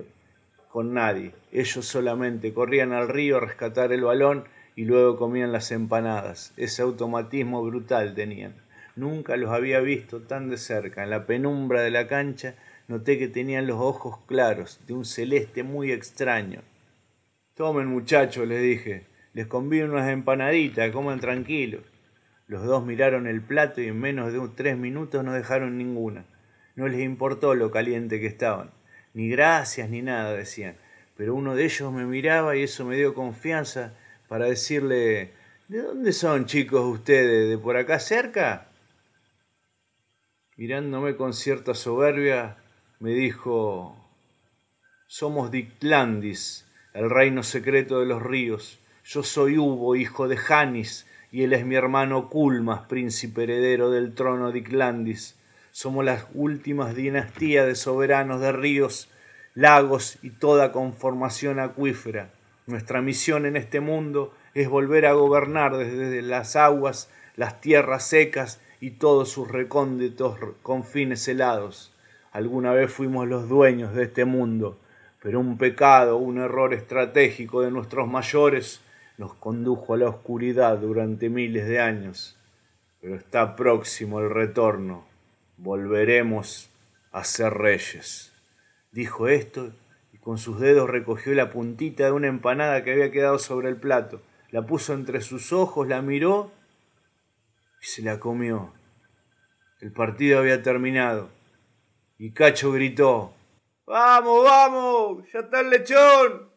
con 0.70 0.94
nadie. 0.94 1.34
Ellos 1.52 1.84
solamente 1.84 2.54
corrían 2.54 2.94
al 2.94 3.08
río 3.08 3.36
a 3.36 3.40
rescatar 3.40 3.92
el 3.92 4.00
balón 4.00 4.44
y 4.76 4.86
luego 4.86 5.18
comían 5.18 5.52
las 5.52 5.70
empanadas. 5.72 6.54
Ese 6.56 6.80
automatismo 6.80 7.62
brutal 7.62 8.14
tenían. 8.14 8.54
Nunca 8.94 9.36
los 9.36 9.50
había 9.50 9.80
visto 9.80 10.22
tan 10.22 10.48
de 10.48 10.56
cerca. 10.56 11.04
En 11.04 11.10
la 11.10 11.26
penumbra 11.26 11.82
de 11.82 11.90
la 11.90 12.08
cancha 12.08 12.54
noté 12.88 13.18
que 13.18 13.28
tenían 13.28 13.66
los 13.66 13.80
ojos 13.80 14.18
claros, 14.26 14.80
de 14.86 14.94
un 14.94 15.04
celeste 15.04 15.62
muy 15.62 15.92
extraño. 15.92 16.60
Tomen 17.54 17.86
muchachos, 17.86 18.46
les 18.46 18.62
dije, 18.62 19.06
les 19.32 19.46
convido 19.46 19.90
unas 19.90 20.08
empanaditas, 20.08 20.90
coman 20.90 21.20
tranquilos. 21.20 21.82
Los 22.46 22.64
dos 22.64 22.84
miraron 22.84 23.26
el 23.26 23.42
plato 23.42 23.80
y 23.80 23.88
en 23.88 23.98
menos 23.98 24.32
de 24.32 24.40
tres 24.54 24.76
minutos 24.76 25.24
no 25.24 25.32
dejaron 25.32 25.78
ninguna. 25.78 26.24
No 26.74 26.86
les 26.86 27.00
importó 27.00 27.54
lo 27.54 27.70
caliente 27.70 28.20
que 28.20 28.26
estaban, 28.26 28.70
ni 29.14 29.28
gracias 29.28 29.90
ni 29.90 30.02
nada 30.02 30.32
decían. 30.34 30.76
Pero 31.16 31.34
uno 31.34 31.54
de 31.54 31.64
ellos 31.64 31.92
me 31.92 32.04
miraba 32.04 32.56
y 32.56 32.62
eso 32.62 32.84
me 32.84 32.96
dio 32.96 33.14
confianza 33.14 33.94
para 34.28 34.46
decirle 34.46 35.32
¿De 35.68 35.82
dónde 35.82 36.12
son 36.12 36.46
chicos 36.46 36.84
ustedes? 36.84 37.48
¿De 37.48 37.58
por 37.58 37.76
acá 37.76 37.98
cerca? 37.98 38.68
Mirándome 40.56 41.16
con 41.16 41.34
cierta 41.34 41.74
soberbia, 41.74 42.56
me 42.98 43.10
dijo, 43.10 43.94
somos 45.06 45.50
Dictlandis, 45.50 46.66
el 46.94 47.10
reino 47.10 47.42
secreto 47.42 48.00
de 48.00 48.06
los 48.06 48.22
ríos. 48.22 48.78
Yo 49.04 49.22
soy 49.22 49.58
Hugo, 49.58 49.96
hijo 49.96 50.28
de 50.28 50.38
Janis, 50.38 51.06
y 51.30 51.42
él 51.42 51.52
es 51.52 51.66
mi 51.66 51.74
hermano 51.74 52.30
Culmas, 52.30 52.86
príncipe 52.88 53.42
heredero 53.42 53.90
del 53.90 54.14
trono 54.14 54.46
de 54.46 54.54
Diclandis. 54.54 55.36
Somos 55.72 56.06
las 56.06 56.26
últimas 56.32 56.94
dinastías 56.94 57.66
de 57.66 57.74
soberanos 57.74 58.40
de 58.40 58.52
ríos, 58.52 59.10
lagos 59.54 60.18
y 60.22 60.30
toda 60.30 60.72
conformación 60.72 61.60
acuífera. 61.60 62.30
Nuestra 62.66 63.02
misión 63.02 63.44
en 63.44 63.56
este 63.56 63.80
mundo 63.80 64.34
es 64.54 64.70
volver 64.70 65.04
a 65.04 65.12
gobernar 65.12 65.76
desde 65.76 66.22
las 66.22 66.56
aguas, 66.56 67.10
las 67.36 67.60
tierras 67.60 68.08
secas 68.08 68.58
y 68.80 68.92
todos 68.92 69.28
sus 69.28 69.48
recónditos 69.48 70.38
confines 70.62 71.28
helados. 71.28 71.92
Alguna 72.36 72.72
vez 72.72 72.92
fuimos 72.92 73.26
los 73.26 73.48
dueños 73.48 73.94
de 73.94 74.02
este 74.02 74.26
mundo, 74.26 74.78
pero 75.22 75.40
un 75.40 75.56
pecado, 75.56 76.18
un 76.18 76.36
error 76.36 76.74
estratégico 76.74 77.62
de 77.62 77.70
nuestros 77.70 78.06
mayores 78.06 78.82
nos 79.16 79.32
condujo 79.32 79.94
a 79.94 79.96
la 79.96 80.10
oscuridad 80.10 80.76
durante 80.76 81.30
miles 81.30 81.66
de 81.66 81.80
años. 81.80 82.38
Pero 83.00 83.16
está 83.16 83.56
próximo 83.56 84.20
el 84.20 84.28
retorno. 84.28 85.06
Volveremos 85.56 86.68
a 87.10 87.24
ser 87.24 87.54
reyes. 87.54 88.34
Dijo 88.92 89.28
esto 89.28 89.72
y 90.12 90.18
con 90.18 90.36
sus 90.36 90.60
dedos 90.60 90.90
recogió 90.90 91.32
la 91.32 91.48
puntita 91.48 92.04
de 92.04 92.12
una 92.12 92.26
empanada 92.26 92.84
que 92.84 92.92
había 92.92 93.10
quedado 93.10 93.38
sobre 93.38 93.70
el 93.70 93.76
plato. 93.76 94.20
La 94.50 94.66
puso 94.66 94.92
entre 94.92 95.22
sus 95.22 95.54
ojos, 95.54 95.88
la 95.88 96.02
miró 96.02 96.52
y 97.80 97.86
se 97.86 98.02
la 98.02 98.20
comió. 98.20 98.74
El 99.80 99.90
partido 99.90 100.38
había 100.38 100.62
terminado 100.62 101.30
y 102.18 102.30
Cacho 102.32 102.72
gritó, 102.72 103.32
¡Vamos, 103.86 104.44
vamos! 104.44 105.24
¡Ya 105.32 105.40
está 105.40 105.60
el 105.60 105.70
lechón! 105.70 106.56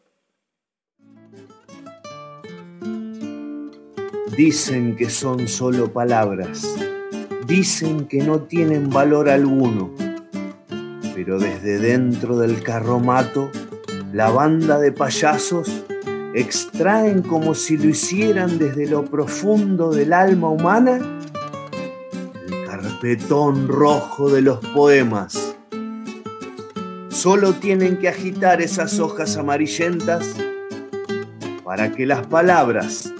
Dicen 4.36 4.96
que 4.96 5.10
son 5.10 5.46
solo 5.48 5.92
palabras, 5.92 6.76
dicen 7.46 8.06
que 8.08 8.18
no 8.18 8.40
tienen 8.42 8.88
valor 8.88 9.28
alguno, 9.28 9.94
pero 11.14 11.38
desde 11.38 11.78
dentro 11.78 12.38
del 12.38 12.62
carromato, 12.62 13.50
la 14.12 14.30
banda 14.30 14.78
de 14.78 14.92
payasos 14.92 15.84
extraen 16.34 17.22
como 17.22 17.54
si 17.54 17.76
lo 17.76 17.88
hicieran 17.88 18.58
desde 18.58 18.86
lo 18.88 19.04
profundo 19.04 19.90
del 19.90 20.12
alma 20.12 20.48
humana 20.48 21.00
el 22.46 22.66
carpetón 22.66 23.68
rojo 23.68 24.30
de 24.30 24.42
los 24.42 24.58
poemas. 24.68 25.49
Solo 27.20 27.52
tienen 27.52 27.98
que 27.98 28.08
agitar 28.08 28.62
esas 28.62 28.98
hojas 28.98 29.36
amarillentas 29.36 30.34
para 31.62 31.92
que 31.92 32.06
las 32.06 32.26
palabras 32.26 33.12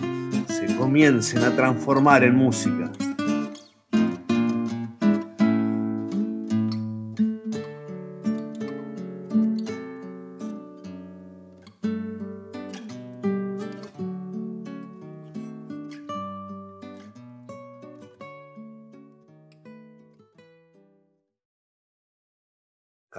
se 0.48 0.76
comiencen 0.78 1.44
a 1.44 1.54
transformar 1.54 2.24
en 2.24 2.34
música. 2.34 2.90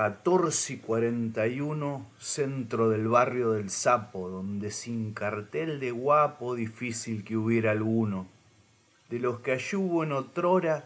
14 0.02 0.74
y 0.74 0.78
41, 0.78 2.08
centro 2.18 2.90
del 2.90 3.08
barrio 3.08 3.52
del 3.52 3.70
Sapo, 3.70 4.30
donde 4.30 4.72
sin 4.72 5.14
cartel 5.14 5.80
de 5.80 5.92
guapo 5.92 6.56
difícil 6.56 7.24
que 7.24 7.38
hubiera 7.38 7.70
alguno. 7.70 8.26
De 9.12 9.20
los 9.20 9.42
que 9.42 9.52
allí 9.52 9.78
en 10.02 10.12
otrora, 10.12 10.86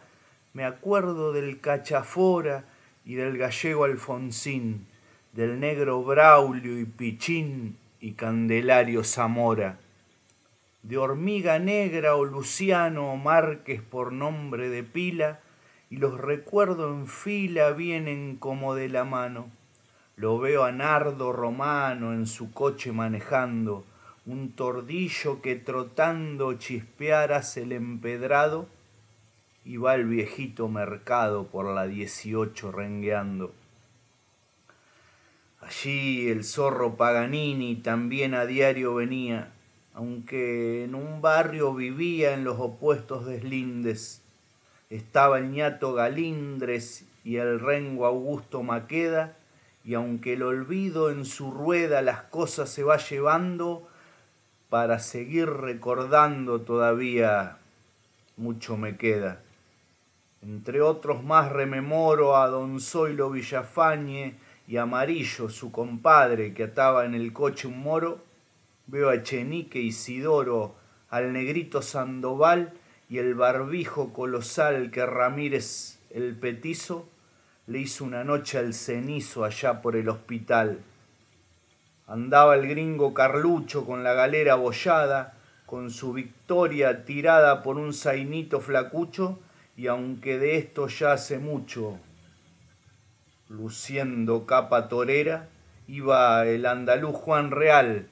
me 0.52 0.66
acuerdo 0.66 1.32
del 1.32 1.62
Cachafora 1.62 2.66
y 3.06 3.14
del 3.14 3.38
gallego 3.38 3.86
Alfonsín, 3.86 4.86
del 5.32 5.62
negro 5.62 6.04
Braulio 6.04 6.78
y 6.78 6.84
Pichín 6.84 7.78
y 8.02 8.16
Candelario 8.16 9.06
Zamora. 9.06 9.80
De 10.84 10.98
Hormiga 10.98 11.58
Negra 11.58 12.18
o 12.18 12.26
Luciano 12.26 13.14
o 13.14 13.16
Márquez 13.16 13.82
por 13.82 14.12
nombre 14.12 14.68
de 14.68 14.84
pila, 14.84 15.40
y 15.90 15.98
los 15.98 16.20
recuerdo 16.20 16.92
en 16.94 17.08
fila 17.08 17.72
vienen 17.72 18.38
como 18.38 18.76
de 18.76 18.90
la 18.90 19.04
mano. 19.04 19.50
Lo 20.16 20.40
veo 20.40 20.64
a 20.64 20.72
Nardo 20.72 21.32
Romano 21.32 22.14
en 22.14 22.26
su 22.26 22.52
coche 22.52 22.92
manejando, 22.92 23.86
un 24.26 24.52
tordillo 24.54 25.42
que 25.42 25.56
trotando 25.56 26.54
chispear 26.54 27.34
hace 27.34 27.64
el 27.64 27.74
empedrado, 27.74 28.68
y 29.64 29.78
va 29.78 29.96
el 29.96 30.06
viejito 30.06 30.70
mercado 30.70 31.48
por 31.48 31.66
la 31.74 31.86
dieciocho 31.86 32.72
rengueando. 32.72 33.54
Allí 35.60 36.30
el 36.30 36.44
zorro 36.44 36.96
Paganini 36.96 37.76
también 37.78 38.36
a 38.36 38.46
diario 38.46 38.94
venía, 38.94 39.52
aunque 39.94 40.84
en 40.84 40.94
un 40.94 41.22
barrio 41.22 41.74
vivía 41.74 42.34
en 42.34 42.44
los 42.44 42.60
opuestos 42.60 43.26
deslindes 43.26 44.22
estaba 44.90 45.40
el 45.40 45.52
ñato 45.52 45.94
Galindres 45.94 47.06
y 47.24 47.38
el 47.38 47.60
rengo 47.60 48.06
Augusto 48.06 48.64
Maqueda, 48.64 49.38
y 49.84 49.94
aunque 49.94 50.34
el 50.34 50.44
olvido 50.44 51.12
en 51.12 51.26
su 51.26 51.52
rueda 51.52 52.02
las 52.02 52.24
cosas 52.24 52.70
se 52.70 52.84
va 52.84 52.98
llevando, 52.98 53.88
para 54.70 55.00
seguir 55.00 55.50
recordando 55.50 56.62
todavía 56.62 57.58
mucho 58.38 58.78
me 58.78 58.98
queda. 58.98 59.42
Entre 60.42 60.82
otros 60.82 61.24
más 61.24 61.52
rememoro 61.52 62.36
a 62.36 62.48
don 62.48 62.80
Zoilo 62.80 63.32
Villafañe 63.32 64.36
y 64.68 64.78
Amarillo, 64.78 65.50
su 65.50 65.72
compadre, 65.72 66.54
que 66.54 66.64
ataba 66.64 67.06
en 67.06 67.16
el 67.16 67.34
coche 67.34 67.68
un 67.68 67.82
moro. 67.82 68.20
Veo 68.88 69.10
a 69.10 69.24
Chenique 69.24 69.80
Isidoro, 69.80 70.76
al 71.10 71.34
negrito 71.34 71.82
Sandoval 71.82 72.74
y 73.10 73.20
el 73.20 73.36
barbijo 73.36 74.14
colosal 74.14 74.90
que 74.90 75.06
Ramírez 75.06 76.00
el 76.10 76.36
petizo 76.36 77.08
le 77.68 77.80
hizo 77.80 78.04
una 78.04 78.24
noche 78.24 78.58
al 78.58 78.74
cenizo 78.74 79.44
allá 79.44 79.82
por 79.82 79.96
el 79.96 80.10
hospital. 80.10 80.80
Andaba 82.08 82.56
el 82.56 82.68
gringo 82.68 83.14
Carlucho 83.14 83.86
con 83.86 84.04
la 84.04 84.14
galera 84.14 84.56
bollada, 84.56 85.34
con 85.66 85.90
su 85.90 86.14
victoria 86.14 87.06
tirada 87.06 87.64
por 87.64 87.78
un 87.78 87.94
zainito 87.94 88.60
flacucho, 88.60 89.40
y 89.76 89.88
aunque 89.88 90.38
de 90.38 90.58
esto 90.58 90.88
ya 90.88 91.14
hace 91.14 91.38
mucho, 91.38 91.98
luciendo 93.50 94.46
capa 94.46 94.88
torera, 94.88 95.50
iba 95.88 96.46
el 96.46 96.66
andaluz 96.66 97.16
Juan 97.16 97.52
Real, 97.52 98.08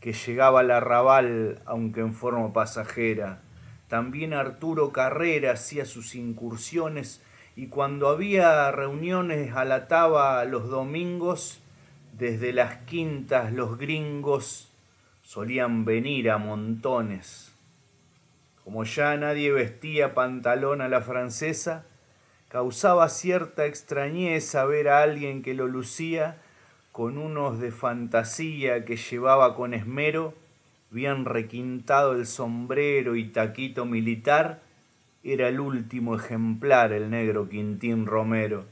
que 0.00 0.12
llegaba 0.12 0.60
al 0.60 0.70
arrabal 0.70 1.62
aunque 1.64 2.00
en 2.00 2.12
forma 2.12 2.52
pasajera 2.52 3.40
también 3.88 4.32
Arturo 4.32 4.92
Carrera 4.92 5.52
hacía 5.52 5.84
sus 5.84 6.14
incursiones 6.14 7.22
y 7.54 7.68
cuando 7.68 8.08
había 8.08 8.70
reuniones 8.70 9.54
alataba 9.54 10.44
los 10.44 10.68
domingos, 10.68 11.60
desde 12.12 12.52
las 12.52 12.78
quintas 12.78 13.52
los 13.52 13.78
gringos 13.78 14.70
solían 15.22 15.84
venir 15.84 16.30
a 16.30 16.38
montones. 16.38 17.52
Como 18.64 18.84
ya 18.84 19.16
nadie 19.16 19.52
vestía 19.52 20.14
pantalón 20.14 20.80
a 20.80 20.88
la 20.88 21.00
francesa, 21.00 21.84
causaba 22.48 23.08
cierta 23.08 23.66
extrañeza 23.66 24.64
ver 24.64 24.88
a 24.88 25.02
alguien 25.02 25.42
que 25.42 25.54
lo 25.54 25.68
lucía 25.68 26.42
con 26.90 27.18
unos 27.18 27.60
de 27.60 27.70
fantasía 27.70 28.84
que 28.84 28.96
llevaba 28.96 29.54
con 29.54 29.74
esmero 29.74 30.34
bien 30.90 31.24
requintado 31.24 32.12
el 32.12 32.26
sombrero 32.26 33.16
y 33.16 33.24
taquito 33.28 33.84
militar, 33.84 34.62
era 35.24 35.48
el 35.48 35.58
último 35.58 36.14
ejemplar 36.14 36.92
el 36.92 37.10
negro 37.10 37.48
Quintín 37.48 38.06
Romero. 38.06 38.64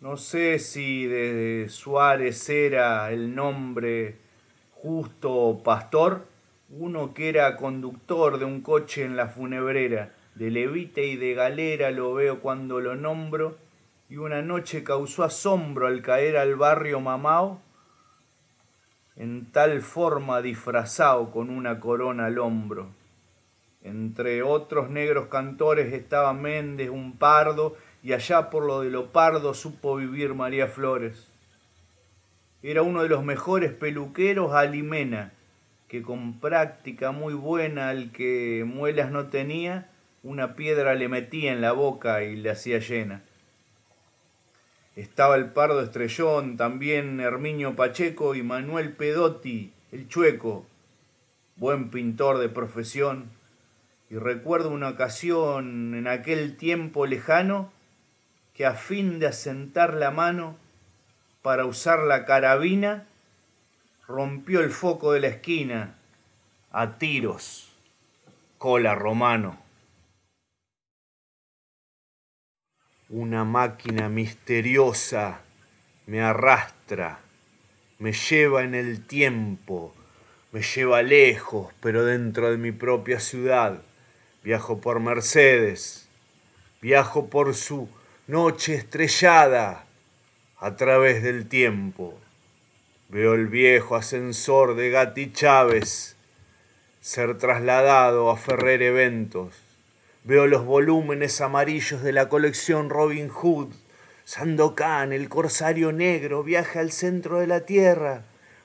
No 0.00 0.16
sé 0.16 0.58
si 0.58 1.06
de 1.06 1.66
Suárez 1.68 2.48
era 2.48 3.10
el 3.10 3.34
nombre 3.34 4.16
justo 4.72 5.60
pastor, 5.64 6.26
uno 6.70 7.14
que 7.14 7.28
era 7.28 7.56
conductor 7.56 8.38
de 8.38 8.44
un 8.44 8.60
coche 8.60 9.04
en 9.04 9.16
la 9.16 9.28
funebrera, 9.28 10.12
de 10.34 10.50
levite 10.50 11.06
y 11.06 11.16
de 11.16 11.34
galera 11.34 11.90
lo 11.90 12.14
veo 12.14 12.40
cuando 12.40 12.80
lo 12.80 12.94
nombro, 12.96 13.56
y 14.10 14.16
una 14.16 14.42
noche 14.42 14.84
causó 14.84 15.24
asombro 15.24 15.86
al 15.86 16.02
caer 16.02 16.36
al 16.36 16.56
barrio 16.56 17.00
Mamao 17.00 17.60
en 19.16 19.50
tal 19.52 19.80
forma 19.80 20.42
disfrazado 20.42 21.30
con 21.30 21.50
una 21.50 21.80
corona 21.80 22.26
al 22.26 22.38
hombro. 22.38 22.88
Entre 23.82 24.42
otros 24.42 24.90
negros 24.90 25.28
cantores 25.28 25.92
estaba 25.92 26.32
Méndez, 26.32 26.90
un 26.90 27.16
pardo, 27.16 27.76
y 28.02 28.12
allá 28.12 28.50
por 28.50 28.64
lo 28.64 28.80
de 28.80 28.90
lo 28.90 29.12
pardo 29.12 29.54
supo 29.54 29.96
vivir 29.96 30.34
María 30.34 30.66
Flores. 30.66 31.30
Era 32.62 32.82
uno 32.82 33.02
de 33.02 33.08
los 33.08 33.22
mejores 33.24 33.72
peluqueros 33.72 34.52
Alimena, 34.54 35.32
que 35.88 36.02
con 36.02 36.40
práctica 36.40 37.12
muy 37.12 37.34
buena 37.34 37.90
al 37.90 38.10
que 38.10 38.64
muelas 38.66 39.10
no 39.10 39.26
tenía, 39.26 39.90
una 40.22 40.56
piedra 40.56 40.94
le 40.94 41.08
metía 41.08 41.52
en 41.52 41.60
la 41.60 41.72
boca 41.72 42.24
y 42.24 42.36
le 42.36 42.50
hacía 42.50 42.78
llena. 42.78 43.22
Estaba 44.96 45.34
el 45.34 45.50
Pardo 45.50 45.82
Estrellón, 45.82 46.56
también 46.56 47.18
Herminio 47.20 47.74
Pacheco 47.74 48.34
y 48.36 48.42
Manuel 48.42 48.92
Pedotti, 48.92 49.72
el 49.90 50.08
Chueco, 50.08 50.66
buen 51.56 51.90
pintor 51.90 52.38
de 52.38 52.48
profesión. 52.48 53.30
Y 54.08 54.16
recuerdo 54.16 54.70
una 54.70 54.90
ocasión 54.90 55.94
en 55.94 56.06
aquel 56.06 56.56
tiempo 56.56 57.06
lejano 57.06 57.72
que 58.54 58.66
a 58.66 58.74
fin 58.74 59.18
de 59.18 59.26
asentar 59.26 59.94
la 59.94 60.12
mano 60.12 60.56
para 61.42 61.66
usar 61.66 62.04
la 62.04 62.24
carabina, 62.24 63.06
rompió 64.06 64.60
el 64.60 64.70
foco 64.70 65.12
de 65.12 65.20
la 65.20 65.26
esquina 65.26 65.96
a 66.70 66.98
tiros, 66.98 67.72
cola 68.58 68.94
romano. 68.94 69.63
Una 73.10 73.44
máquina 73.44 74.08
misteriosa 74.08 75.42
me 76.06 76.22
arrastra, 76.22 77.20
me 77.98 78.12
lleva 78.12 78.64
en 78.64 78.74
el 78.74 79.06
tiempo, 79.06 79.94
me 80.52 80.62
lleva 80.62 81.02
lejos, 81.02 81.72
pero 81.80 82.04
dentro 82.04 82.50
de 82.50 82.56
mi 82.56 82.72
propia 82.72 83.20
ciudad. 83.20 83.82
Viajo 84.42 84.80
por 84.80 85.00
Mercedes, 85.00 86.08
viajo 86.80 87.28
por 87.28 87.54
su 87.54 87.90
noche 88.26 88.74
estrellada 88.74 89.84
a 90.58 90.76
través 90.76 91.22
del 91.22 91.46
tiempo. 91.46 92.18
Veo 93.10 93.34
el 93.34 93.48
viejo 93.48 93.96
ascensor 93.96 94.76
de 94.76 94.88
Gatti 94.88 95.30
Chávez 95.30 96.16
ser 97.02 97.36
trasladado 97.36 98.30
a 98.30 98.36
Ferrer 98.38 98.80
Eventos. 98.80 99.63
Veo 100.26 100.46
los 100.46 100.64
volúmenes 100.64 101.42
amarillos 101.42 102.02
de 102.02 102.14
la 102.14 102.30
colección 102.30 102.88
Robin 102.88 103.28
Hood. 103.28 103.74
Sandokan, 104.24 105.12
el 105.12 105.28
corsario 105.28 105.92
negro, 105.92 106.42
viaja 106.42 106.80
al 106.80 106.92
centro 106.92 107.40
de 107.40 107.46
la 107.46 107.66
tierra, 107.66 108.22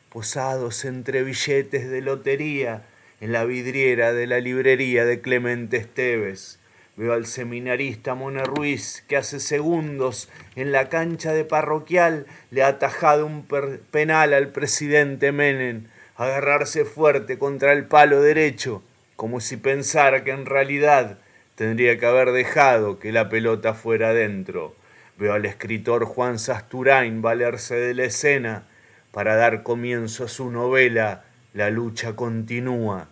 posados 0.08 0.86
entre 0.86 1.22
billetes 1.24 1.90
de 1.90 2.00
lotería 2.00 2.84
en 3.20 3.34
la 3.34 3.44
vidriera 3.44 4.14
de 4.14 4.26
la 4.26 4.40
librería 4.40 5.04
de 5.04 5.20
Clemente 5.20 5.76
Esteves. 5.76 6.60
Veo 6.96 7.12
al 7.12 7.26
seminarista 7.26 8.16
Mona 8.16 8.46
Ruiz 8.46 9.04
que 9.10 9.18
hace 9.18 9.42
segundos 9.42 10.30
en 10.56 10.72
la 10.72 10.88
cancha 10.88 11.34
de 11.34 11.44
parroquial 11.44 12.26
le 12.52 12.64
ha 12.64 12.68
atajado 12.68 13.26
un 13.26 13.46
penal 13.92 14.34
al 14.34 14.54
presidente 14.54 15.34
Menem, 15.34 15.88
agarrarse 16.16 16.86
fuerte 16.86 17.38
contra 17.38 17.74
el 17.74 17.84
palo 17.84 18.22
derecho, 18.22 18.82
como 19.18 19.42
si 19.42 19.58
pensara 19.58 20.24
que 20.24 20.32
en 20.32 20.46
realidad 20.46 21.18
tendría 21.60 22.00
que 22.00 22.06
haber 22.06 22.32
dejado 22.32 23.00
que 23.00 23.12
la 23.12 23.28
pelota 23.28 23.74
fuera 23.74 24.12
adentro. 24.12 24.78
Veo 25.18 25.34
al 25.34 25.46
escritor 25.46 26.06
Juan 26.06 26.40
Sasturain 26.40 27.22
valerse 27.22 27.76
de 27.76 27.94
la 27.94 28.06
escena 28.06 28.64
para 29.12 29.36
dar 29.36 29.62
comienzo 29.62 30.24
a 30.24 30.30
su 30.30 30.52
novela 30.52 31.26
La 31.54 31.70
lucha 31.70 32.16
continúa. 32.16 33.10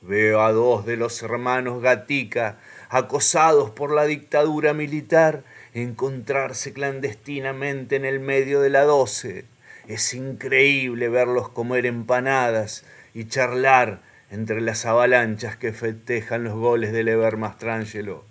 Veo 0.00 0.42
a 0.42 0.50
dos 0.50 0.84
de 0.86 0.96
los 0.96 1.22
hermanos 1.22 1.80
Gatica 1.80 2.58
acosados 2.88 3.70
por 3.70 3.94
la 3.94 4.06
dictadura 4.06 4.74
militar, 4.74 5.44
encontrarse 5.72 6.72
clandestinamente 6.72 7.94
en 7.94 8.04
el 8.04 8.18
medio 8.18 8.60
de 8.60 8.70
la 8.70 8.82
doce. 8.82 9.44
Es 9.86 10.14
increíble 10.14 11.08
verlos 11.08 11.48
comer 11.50 11.86
empanadas 11.86 12.84
y 13.14 13.26
charlar 13.26 14.00
entre 14.32 14.62
las 14.62 14.86
avalanchas 14.86 15.56
que 15.56 15.74
festejan 15.74 16.42
los 16.42 16.54
goles 16.54 16.90
del 16.92 17.08
Eber 17.08 17.36
Mastrangelo. 17.36 18.24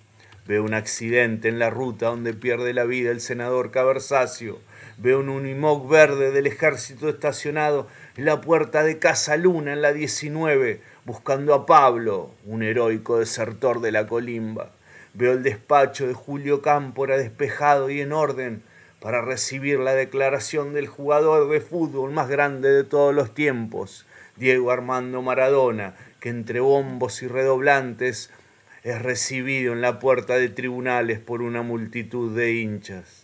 Veo 0.48 0.64
un 0.64 0.74
accidente 0.74 1.48
en 1.48 1.60
la 1.60 1.70
ruta 1.70 2.08
donde 2.08 2.34
pierde 2.34 2.74
la 2.74 2.86
vida 2.86 3.12
el 3.12 3.22
senador 3.22 3.70
Cabersacio. 3.70 4.58
Veo 4.98 5.20
un 5.20 5.30
unimog 5.30 5.88
verde 5.88 6.32
del 6.32 6.48
ejército 6.48 7.08
estacionado 7.08 7.88
en 8.18 8.26
la 8.26 8.42
puerta 8.42 8.82
de 8.82 8.98
Casa 8.98 9.38
Luna 9.38 9.74
en 9.74 9.84
la 9.84 9.94
19 9.94 10.82
buscando 11.06 11.54
a 11.54 11.68
Pablo, 11.68 12.32
un 12.46 12.64
heroico 12.64 13.20
desertor 13.20 13.80
de 13.80 13.92
la 13.92 14.08
colimba. 14.08 14.72
Veo 15.14 15.34
el 15.34 15.44
despacho 15.44 16.08
de 16.08 16.16
Julio 16.16 16.64
Cámpora 16.64 17.18
despejado 17.18 17.92
y 17.92 18.02
en 18.02 18.12
orden 18.12 18.64
para 19.00 19.22
recibir 19.22 19.80
la 19.80 19.94
declaración 19.94 20.74
del 20.74 20.88
jugador 20.88 21.50
de 21.50 21.62
fútbol 21.62 22.12
más 22.12 22.28
grande 22.28 22.72
de 22.72 22.84
todos 22.84 23.14
los 23.14 23.34
tiempos, 23.34 24.06
Diego 24.36 24.72
Armando 24.72 25.22
Maradona, 25.22 25.96
que 26.20 26.30
entre 26.30 26.60
bombos 26.60 27.22
y 27.22 27.28
redoblantes 27.28 28.32
es 28.84 29.02
recibido 29.02 29.74
en 29.74 29.82
la 29.82 30.00
puerta 30.00 30.36
de 30.36 30.50
tribunales 30.50 31.20
por 31.20 31.42
una 31.42 31.62
multitud 31.62 32.36
de 32.36 32.54
hinchas. 32.54 33.24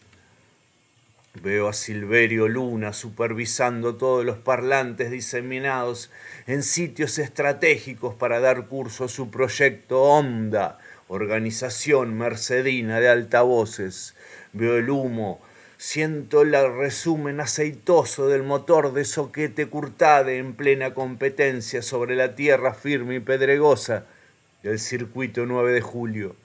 Veo 1.42 1.68
a 1.68 1.74
Silverio 1.74 2.48
Luna 2.48 2.94
supervisando 2.94 3.96
todos 3.96 4.26
los 4.26 4.38
parlantes 4.38 5.12
diseminados 5.12 6.12
en 6.48 6.64
sitios 6.64 7.20
estratégicos 7.20 8.16
para 8.16 8.40
dar 8.40 8.68
curso 8.68 9.06
a 9.06 9.10
su 9.10 9.30
proyecto 9.30 10.02
Onda, 10.02 10.80
organización 11.08 12.18
mercedina 12.18 13.00
de 13.00 13.10
altavoces. 13.10 14.16
Veo 14.54 14.78
el 14.78 14.90
humo, 14.90 15.40
siento 15.78 16.42
el 16.42 16.54
resumen 16.76 17.40
aceitoso 17.40 18.28
del 18.28 18.42
motor 18.42 18.94
de 18.94 19.06
soquete 19.06 19.68
Curtade 19.68 20.40
en 20.40 20.54
plena 20.56 20.96
competencia 20.96 21.84
sobre 21.84 22.16
la 22.16 22.34
tierra 22.34 22.74
firme 22.74 23.16
y 23.16 23.20
pedregosa 23.20 24.06
del 24.64 24.80
circuito 24.80 25.46
9 25.46 25.74
de 25.74 25.82
julio. 25.82 26.36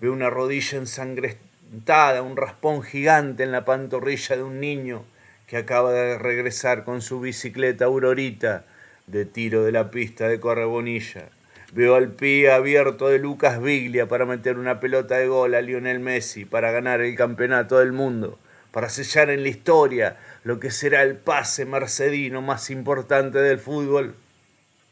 Veo 0.00 0.12
una 0.12 0.28
rodilla 0.28 0.78
ensangrentada 0.78 2.22
un 2.22 2.36
raspón 2.36 2.82
gigante 2.82 3.44
en 3.44 3.52
la 3.52 3.64
pantorrilla 3.64 4.36
de 4.36 4.42
un 4.42 4.58
niño 4.58 5.04
que 5.46 5.56
acaba 5.56 5.92
de 5.92 6.18
regresar 6.18 6.84
con 6.84 7.00
su 7.00 7.20
bicicleta 7.20 7.84
Aurorita 7.84 8.64
de 9.06 9.24
tiro 9.24 9.62
de 9.62 9.72
la 9.72 9.90
pista 9.92 10.26
de 10.26 10.40
Correbonilla. 10.40 11.28
Veo 11.72 11.94
al 11.94 12.10
pie 12.10 12.50
abierto 12.50 13.08
de 13.08 13.20
Lucas 13.20 13.62
Biglia 13.62 14.08
para 14.08 14.26
meter 14.26 14.58
una 14.58 14.80
pelota 14.80 15.18
de 15.18 15.28
gol 15.28 15.54
a 15.54 15.60
Lionel 15.60 16.00
Messi 16.00 16.44
para 16.44 16.72
ganar 16.72 17.00
el 17.00 17.14
campeonato 17.14 17.78
del 17.78 17.92
mundo, 17.92 18.38
para 18.72 18.88
sellar 18.88 19.30
en 19.30 19.42
la 19.42 19.48
historia 19.48 20.16
lo 20.44 20.60
que 20.60 20.70
será 20.70 21.02
el 21.02 21.16
pase 21.16 21.64
mercedino 21.64 22.42
más 22.42 22.70
importante 22.70 23.38
del 23.38 23.58
fútbol. 23.58 24.14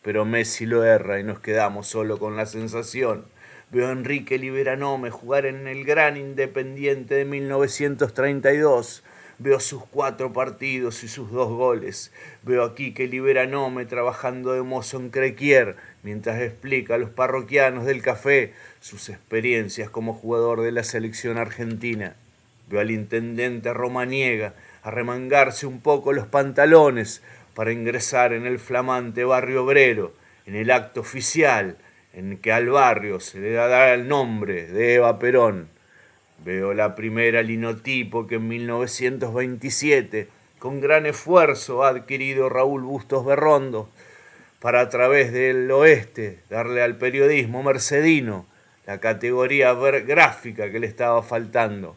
Pero 0.03 0.25
Messi 0.25 0.67
lo 0.67 0.85
erra 0.85 1.21
y 1.21 1.25
nos 1.25 1.41
quedamos 1.41 1.87
solo 1.89 2.19
con 2.19 2.37
la 2.37 2.47
sensación 2.47 3.25
Veo 3.71 3.89
a 3.89 3.93
Enrique 3.93 4.39
Liberanome 4.39 5.11
jugar 5.11 5.45
en 5.45 5.69
el 5.69 5.85
gran 5.85 6.17
Independiente 6.17 7.17
de 7.17 7.27
1932. 7.27 9.05
Veo 9.39 9.61
sus 9.61 9.85
cuatro 9.85 10.33
partidos 10.33 11.05
y 11.05 11.09
sus 11.09 11.31
dos 11.31 11.51
goles. 11.51 12.11
Veo 12.43 12.65
a 12.65 12.75
Quique 12.75 13.07
Liberanome 13.07 13.85
trabajando 13.85 14.55
de 14.55 14.63
mozo 14.63 14.97
en 14.97 15.11
Crequier 15.11 15.77
mientras 16.03 16.41
explica 16.41 16.95
a 16.95 16.99
los 16.99 17.11
parroquianos 17.11 17.85
del 17.85 18.01
café 18.01 18.55
sus 18.81 19.11
experiencias 19.11 19.91
como 19.91 20.15
jugador 20.15 20.63
de 20.63 20.73
la 20.73 20.83
selección 20.83 21.37
argentina. 21.37 22.17
Veo 22.69 22.81
al 22.81 22.91
intendente 22.91 23.73
Romaniega 23.73 24.55
arremangarse 24.83 25.67
un 25.67 25.81
poco 25.81 26.13
los 26.13 26.27
pantalones 26.27 27.23
para 27.55 27.73
ingresar 27.73 28.33
en 28.33 28.47
el 28.47 28.59
flamante 28.59 29.25
barrio 29.25 29.65
obrero 29.65 30.13
en 30.49 30.55
el 30.55 30.71
acto 30.71 31.01
oficial 31.01 31.77
en 32.15 32.39
que 32.39 32.53
al 32.53 32.71
barrio 32.71 33.21
se 33.21 33.39
le 33.39 33.53
da 33.53 33.93
el 33.93 34.09
nombre 34.09 34.67
de 34.67 34.95
Eva 34.95 35.19
Perón. 35.19 35.69
Veo 36.43 36.73
la 36.73 36.95
primera 36.95 37.43
linotipo 37.43 38.27
que 38.27 38.37
en 38.37 38.49
1927, 38.49 40.29
con 40.59 40.81
gran 40.81 41.05
esfuerzo, 41.05 41.85
ha 41.85 41.91
adquirido 41.91 42.49
Raúl 42.49 42.83
Bustos 42.83 43.27
Berrondo 43.27 43.91
para 44.59 44.81
a 44.81 44.89
través 44.89 45.33
del 45.33 45.71
oeste 45.71 46.41
darle 46.49 46.83
al 46.83 46.97
periodismo 46.97 47.63
mercedino 47.63 48.47
la 48.87 49.01
categoría 49.01 49.75
gráfica 49.75 50.71
que 50.73 50.81
le 50.81 50.87
estaba 50.87 51.23
faltando. 51.23 51.95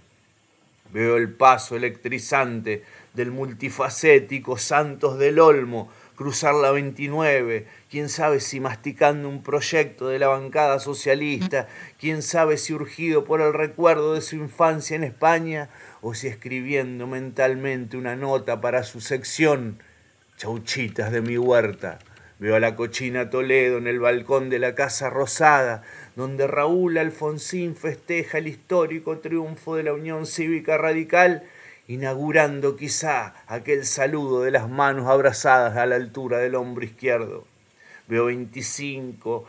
Veo 0.93 1.17
el 1.17 1.33
paso 1.33 1.75
electrizante 1.75 2.83
del 3.13 3.31
multifacético 3.31 4.57
Santos 4.57 5.17
del 5.17 5.39
Olmo 5.39 5.89
cruzar 6.21 6.53
la 6.53 6.69
29, 6.69 7.65
quién 7.89 8.07
sabe 8.07 8.41
si 8.41 8.59
masticando 8.59 9.27
un 9.27 9.41
proyecto 9.41 10.07
de 10.07 10.19
la 10.19 10.27
bancada 10.27 10.77
socialista, 10.77 11.67
quién 11.99 12.21
sabe 12.21 12.57
si 12.57 12.73
urgido 12.73 13.23
por 13.23 13.41
el 13.41 13.55
recuerdo 13.55 14.13
de 14.13 14.21
su 14.21 14.35
infancia 14.35 14.95
en 14.95 15.03
España 15.03 15.69
o 16.01 16.13
si 16.13 16.27
escribiendo 16.27 17.07
mentalmente 17.07 17.97
una 17.97 18.15
nota 18.15 18.61
para 18.61 18.83
su 18.83 19.01
sección, 19.01 19.81
chauchitas 20.37 21.11
de 21.11 21.21
mi 21.21 21.39
huerta. 21.39 21.97
Veo 22.41 22.55
a 22.55 22.59
la 22.59 22.75
cochina 22.75 23.29
Toledo 23.29 23.77
en 23.77 23.85
el 23.85 23.99
balcón 23.99 24.49
de 24.49 24.57
la 24.57 24.73
Casa 24.73 25.11
Rosada, 25.11 25.83
donde 26.15 26.47
Raúl 26.47 26.97
Alfonsín 26.97 27.75
festeja 27.75 28.39
el 28.39 28.47
histórico 28.47 29.19
triunfo 29.19 29.75
de 29.75 29.83
la 29.83 29.93
Unión 29.93 30.25
Cívica 30.25 30.75
Radical 30.75 31.43
inaugurando 31.87 32.77
quizá 32.77 33.35
aquel 33.45 33.85
saludo 33.85 34.41
de 34.41 34.49
las 34.49 34.67
manos 34.67 35.07
abrazadas 35.07 35.77
a 35.77 35.85
la 35.85 35.97
altura 35.97 36.39
del 36.39 36.55
hombro 36.55 36.83
izquierdo. 36.83 37.45
Veo 38.07 38.25
25 38.25 39.45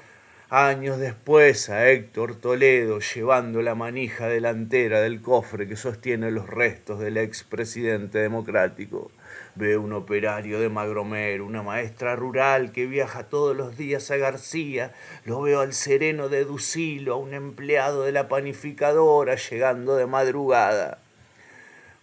años 0.50 0.98
después 0.98 1.70
a 1.70 1.88
Héctor 1.88 2.34
Toledo 2.34 3.00
llevando 3.00 3.62
la 3.62 3.74
manija 3.74 4.28
delantera 4.28 5.00
del 5.00 5.22
cofre 5.22 5.66
que 5.66 5.76
sostiene 5.76 6.30
los 6.30 6.46
restos 6.46 7.00
del 7.00 7.16
expresidente 7.16 8.18
democrático. 8.18 9.10
Veo 9.54 9.80
un 9.80 9.92
operario 9.92 10.58
de 10.60 10.68
Magromero, 10.68 11.44
una 11.44 11.62
maestra 11.62 12.16
rural 12.16 12.72
que 12.72 12.86
viaja 12.86 13.24
todos 13.24 13.56
los 13.56 13.76
días 13.76 14.10
a 14.10 14.16
García. 14.16 14.92
Lo 15.24 15.42
veo 15.42 15.60
al 15.60 15.74
sereno 15.74 16.28
de 16.28 16.44
Ducilo, 16.44 17.14
a 17.14 17.18
un 17.18 17.34
empleado 17.34 18.04
de 18.04 18.12
la 18.12 18.28
panificadora 18.28 19.36
llegando 19.36 19.96
de 19.96 20.06
madrugada 20.06 20.98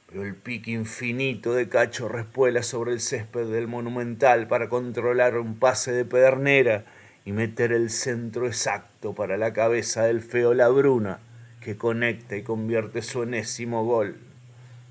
pero 0.09 0.23
el 0.23 0.33
pique 0.33 0.71
infinito 0.71 1.53
de 1.53 1.69
Cacho 1.69 2.09
respuela 2.09 2.63
sobre 2.63 2.93
el 2.93 2.99
césped 2.99 3.45
del 3.45 3.67
monumental 3.67 4.47
para 4.47 4.67
controlar 4.67 5.37
un 5.37 5.59
pase 5.59 5.91
de 5.91 6.03
pedernera 6.03 6.85
y 7.25 7.31
meter 7.31 7.71
el 7.71 7.91
centro 7.91 8.47
exacto 8.47 9.13
para 9.13 9.37
la 9.37 9.53
cabeza 9.53 10.05
del 10.05 10.21
feo 10.21 10.55
Labruna, 10.55 11.19
que 11.61 11.77
conecta 11.77 12.35
y 12.35 12.41
convierte 12.41 13.03
su 13.03 13.21
enésimo 13.21 13.85
gol. 13.85 14.17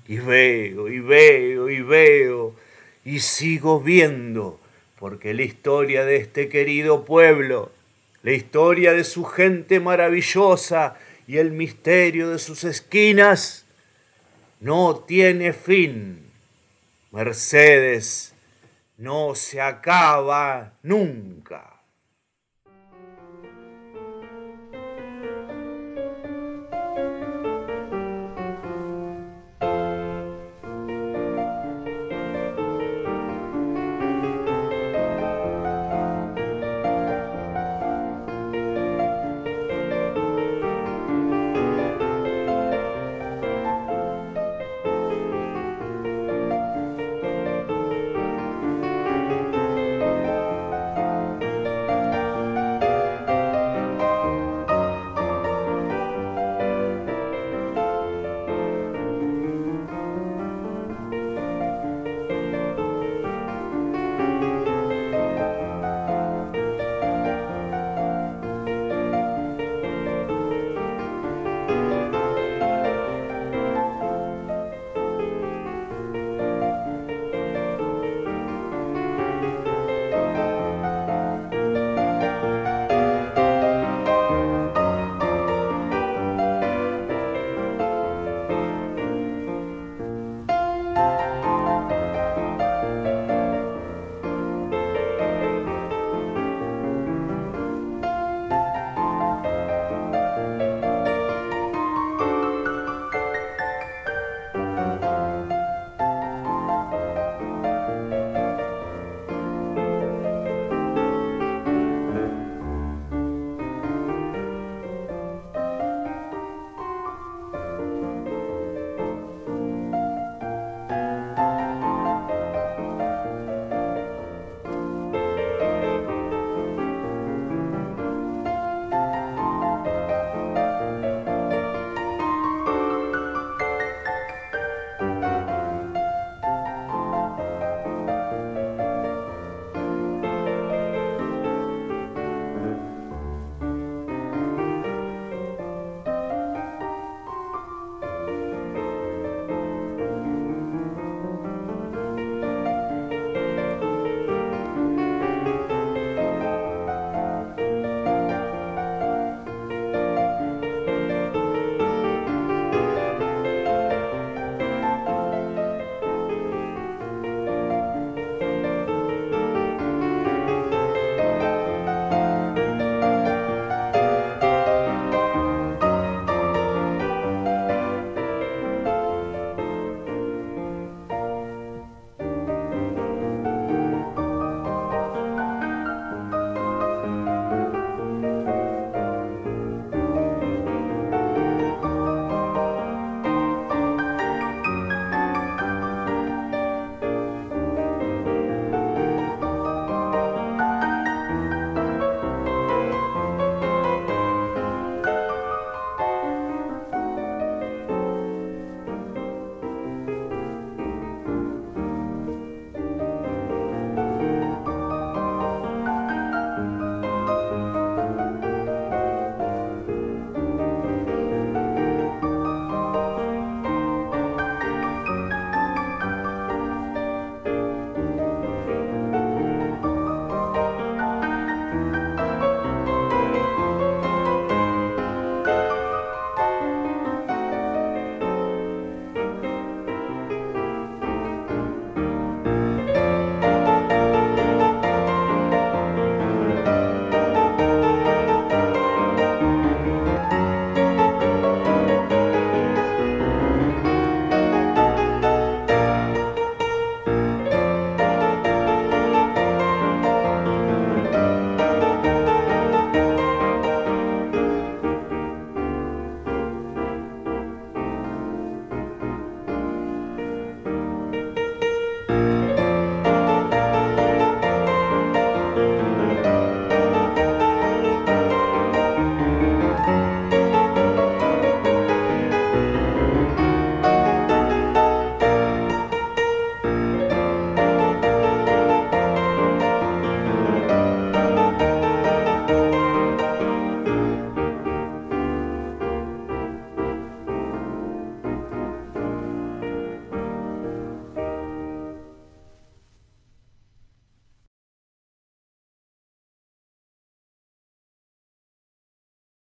Y 0.09 0.17
veo, 0.17 0.89
y 0.89 0.99
veo, 1.01 1.69
y 1.69 1.81
veo, 1.83 2.55
y 3.05 3.19
sigo 3.19 3.79
viendo, 3.79 4.59
porque 4.97 5.35
la 5.35 5.43
historia 5.43 6.03
de 6.03 6.15
este 6.15 6.49
querido 6.49 7.05
pueblo, 7.05 7.71
la 8.23 8.31
historia 8.31 8.93
de 8.93 9.03
su 9.03 9.23
gente 9.23 9.79
maravillosa 9.79 10.95
y 11.27 11.37
el 11.37 11.51
misterio 11.51 12.31
de 12.31 12.39
sus 12.39 12.63
esquinas 12.63 13.67
no 14.59 14.95
tiene 14.95 15.53
fin. 15.53 16.25
Mercedes 17.11 18.33
no 18.97 19.35
se 19.35 19.61
acaba 19.61 20.73
nunca. 20.81 21.68